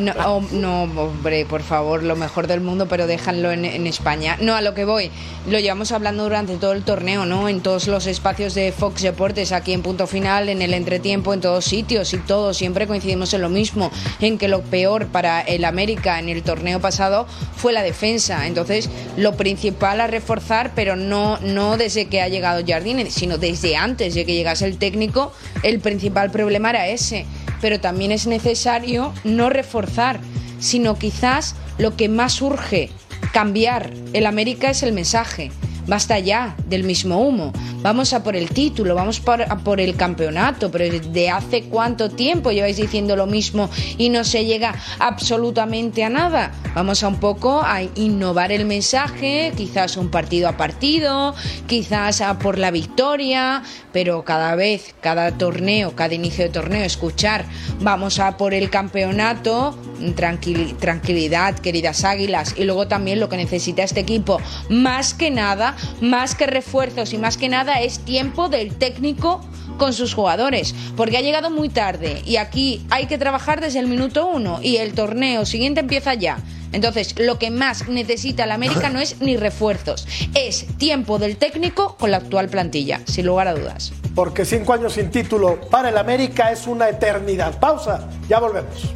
[0.00, 4.36] No, oh, no, hombre, por favor, lo mejor del mundo, pero déjanlo en, en España.
[4.40, 5.10] No, a lo que voy,
[5.48, 7.48] lo llevamos hablando durante todo el torneo, ¿no?
[7.48, 11.40] En todos los espacios de Fox Deportes, aquí en punto final, en el entretiempo, en
[11.40, 13.90] todos sitios y todos, siempre coincidimos en lo mismo,
[14.20, 17.26] en que lo peor para el América en el torneo pasado
[17.56, 18.46] fue la defensa.
[18.46, 23.74] Entonces, lo principal a reforzar, pero no, no desde que ha llegado Jardine, sino desde
[23.74, 25.32] antes de que llegase el técnico,
[25.64, 27.26] el principal problema era ese.
[27.60, 30.20] Pero también es necesario no reforzar,
[30.60, 32.90] sino quizás lo que más urge
[33.32, 35.50] cambiar el América es el mensaje.
[35.90, 37.52] Basta ya del mismo humo.
[37.82, 42.10] Vamos a por el título, vamos por, a por el campeonato, pero ¿de hace cuánto
[42.10, 43.68] tiempo lleváis diciendo lo mismo
[43.98, 46.52] y no se llega absolutamente a nada?
[46.76, 51.34] Vamos a un poco a innovar el mensaje, quizás un partido a partido,
[51.66, 57.46] quizás a por la victoria, pero cada vez, cada torneo, cada inicio de torneo, escuchar,
[57.80, 59.76] vamos a por el campeonato,
[60.14, 65.74] tranquil- tranquilidad, queridas águilas, y luego también lo que necesita este equipo, más que nada,
[66.00, 69.40] más que refuerzos y más que nada es tiempo del técnico
[69.78, 73.86] con sus jugadores, porque ha llegado muy tarde y aquí hay que trabajar desde el
[73.86, 76.38] minuto uno y el torneo siguiente empieza ya.
[76.72, 81.96] Entonces, lo que más necesita el América no es ni refuerzos, es tiempo del técnico
[81.96, 83.92] con la actual plantilla, sin lugar a dudas.
[84.14, 87.58] Porque cinco años sin título para el América es una eternidad.
[87.58, 88.92] Pausa, ya volvemos.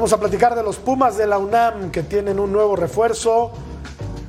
[0.00, 3.50] Vamos a platicar de los Pumas de la UNAM que tienen un nuevo refuerzo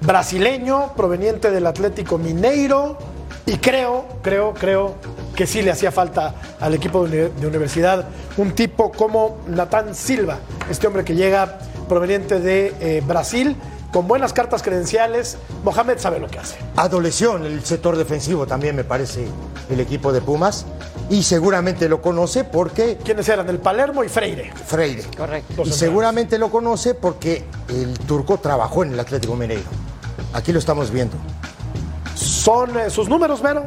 [0.02, 2.98] brasileño proveniente del Atlético Mineiro.
[3.46, 4.96] Y creo, creo, creo
[5.34, 8.04] que sí le hacía falta al equipo de uni- de universidad
[8.36, 13.56] un tipo como Natán Silva, este hombre que llega proveniente de eh, Brasil
[13.92, 15.38] con buenas cartas credenciales.
[15.64, 16.58] Mohamed sabe lo que hace.
[16.76, 19.28] Adoleció en el sector defensivo también, me parece,
[19.70, 20.66] el equipo de Pumas.
[21.10, 23.50] Y seguramente lo conoce porque ¿Quiénes eran?
[23.50, 24.54] El Palermo y Freire.
[24.66, 25.04] Freire.
[25.18, 25.64] Correcto.
[25.66, 29.70] Y seguramente lo conoce porque el turco trabajó en el Atlético Mineiro.
[30.34, 31.18] Aquí lo estamos viendo.
[32.16, 33.66] Son eh, sus números, Vero.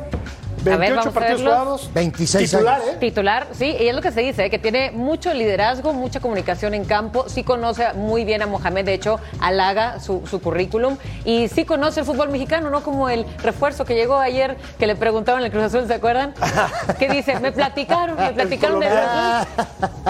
[0.65, 1.55] 28 ver, vamos a partidos verlos.
[1.59, 1.91] jugados.
[1.95, 2.89] 26 Titular, años.
[2.89, 2.97] ¿eh?
[3.01, 6.85] Titular, sí, y es lo que se dice, que tiene mucho liderazgo, mucha comunicación en
[6.85, 11.65] campo, sí conoce muy bien a Mohamed, de hecho, halaga su, su currículum, y sí
[11.65, 15.47] conoce el fútbol mexicano, no como el refuerzo que llegó ayer, que le preguntaban en
[15.47, 16.35] el Cruz Azul, ¿se acuerdan?
[16.99, 19.49] que dice, me platicaron, me platicaron Azul.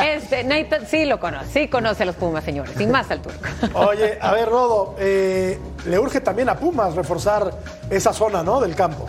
[0.02, 3.38] Este, Nathan sí lo conoce, sí conoce a los Pumas, señores, y más al turco.
[3.74, 7.52] Oye, a ver, Rodo, eh, le urge también a Pumas reforzar
[7.90, 8.60] esa zona, ¿no?
[8.60, 9.08] Del campo.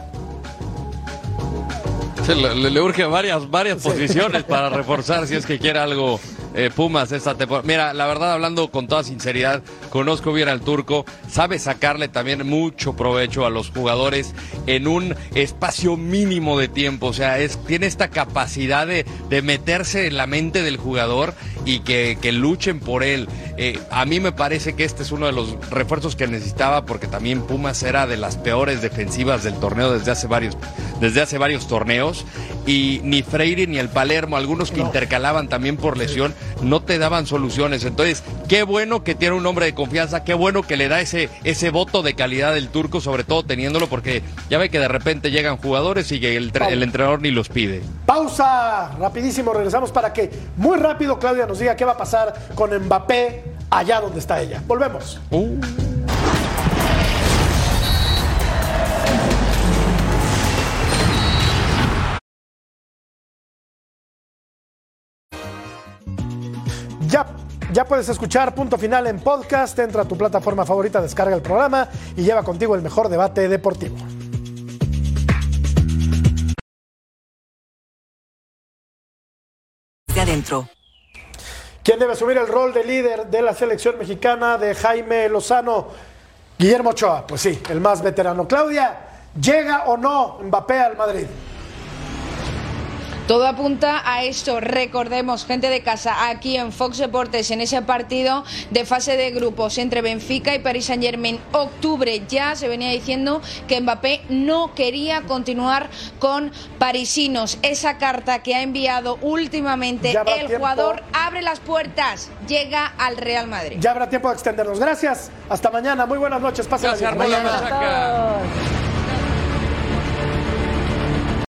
[2.26, 6.20] Se Le, le- le urge varias, varias posiciones para reforzar si es que quiere algo
[6.56, 7.68] eh, Pumas esta temporada.
[7.68, 12.94] Mira, la verdad, hablando con toda sinceridad, conozco bien al turco, sabe sacarle también mucho
[12.96, 14.34] provecho a los jugadores
[14.66, 17.08] en un espacio mínimo de tiempo.
[17.08, 21.34] O sea, es, tiene esta capacidad de, de meterse en la mente del jugador
[21.66, 23.28] y que, que luchen por él.
[23.58, 27.08] Eh, a mí me parece que este es uno de los refuerzos que necesitaba porque
[27.08, 30.58] también Pumas era de las peores defensivas del torneo desde hace varios,
[31.00, 32.26] desde hace varios torneos
[32.66, 37.26] y ni Freire ni el Palermo, algunos que intercalaban también por lesión, no te daban
[37.28, 37.84] soluciones.
[37.86, 41.30] Entonces, qué bueno que tiene un hombre de confianza, qué bueno que le da ese,
[41.44, 45.32] ese voto de calidad del turco, sobre todo teniéndolo porque ya ve que de repente
[45.32, 47.82] llegan jugadores y que el, el entrenador ni los pide.
[48.06, 52.76] Pausa, rapidísimo, regresamos para que muy rápido Claudia nos diga qué va a pasar con
[52.86, 54.62] Mbappé allá donde está ella.
[54.68, 55.20] Volvemos.
[55.32, 55.60] Ya,
[67.76, 69.78] ya puedes escuchar Punto Final en podcast.
[69.80, 73.98] Entra a tu plataforma favorita, descarga el programa y lleva contigo el mejor debate deportivo.
[80.08, 80.70] de adentro.
[81.84, 85.88] ¿Quién debe asumir el rol de líder de la selección mexicana de Jaime Lozano?
[86.58, 88.48] Guillermo Ochoa, pues sí, el más veterano.
[88.48, 88.98] Claudia,
[89.38, 91.26] ¿llega o no Mbappé al Madrid?
[93.28, 94.60] Todo apunta a esto.
[94.60, 99.80] Recordemos, gente de casa, aquí en Fox Deportes, en ese partido de fase de grupos
[99.80, 105.24] entre Benfica y Paris Saint Germain, octubre ya se venía diciendo que Mbappé no quería
[105.24, 107.58] continuar con parisinos.
[107.64, 110.58] Esa carta que ha enviado últimamente el tiempo.
[110.58, 113.78] jugador abre las puertas, llega al Real Madrid.
[113.80, 114.80] Ya habrá tiempo de extendernos.
[114.80, 115.32] Gracias.
[115.50, 116.06] Hasta mañana.
[116.06, 116.68] Muy buenas noches.
[116.68, 118.36] Pásenla Ya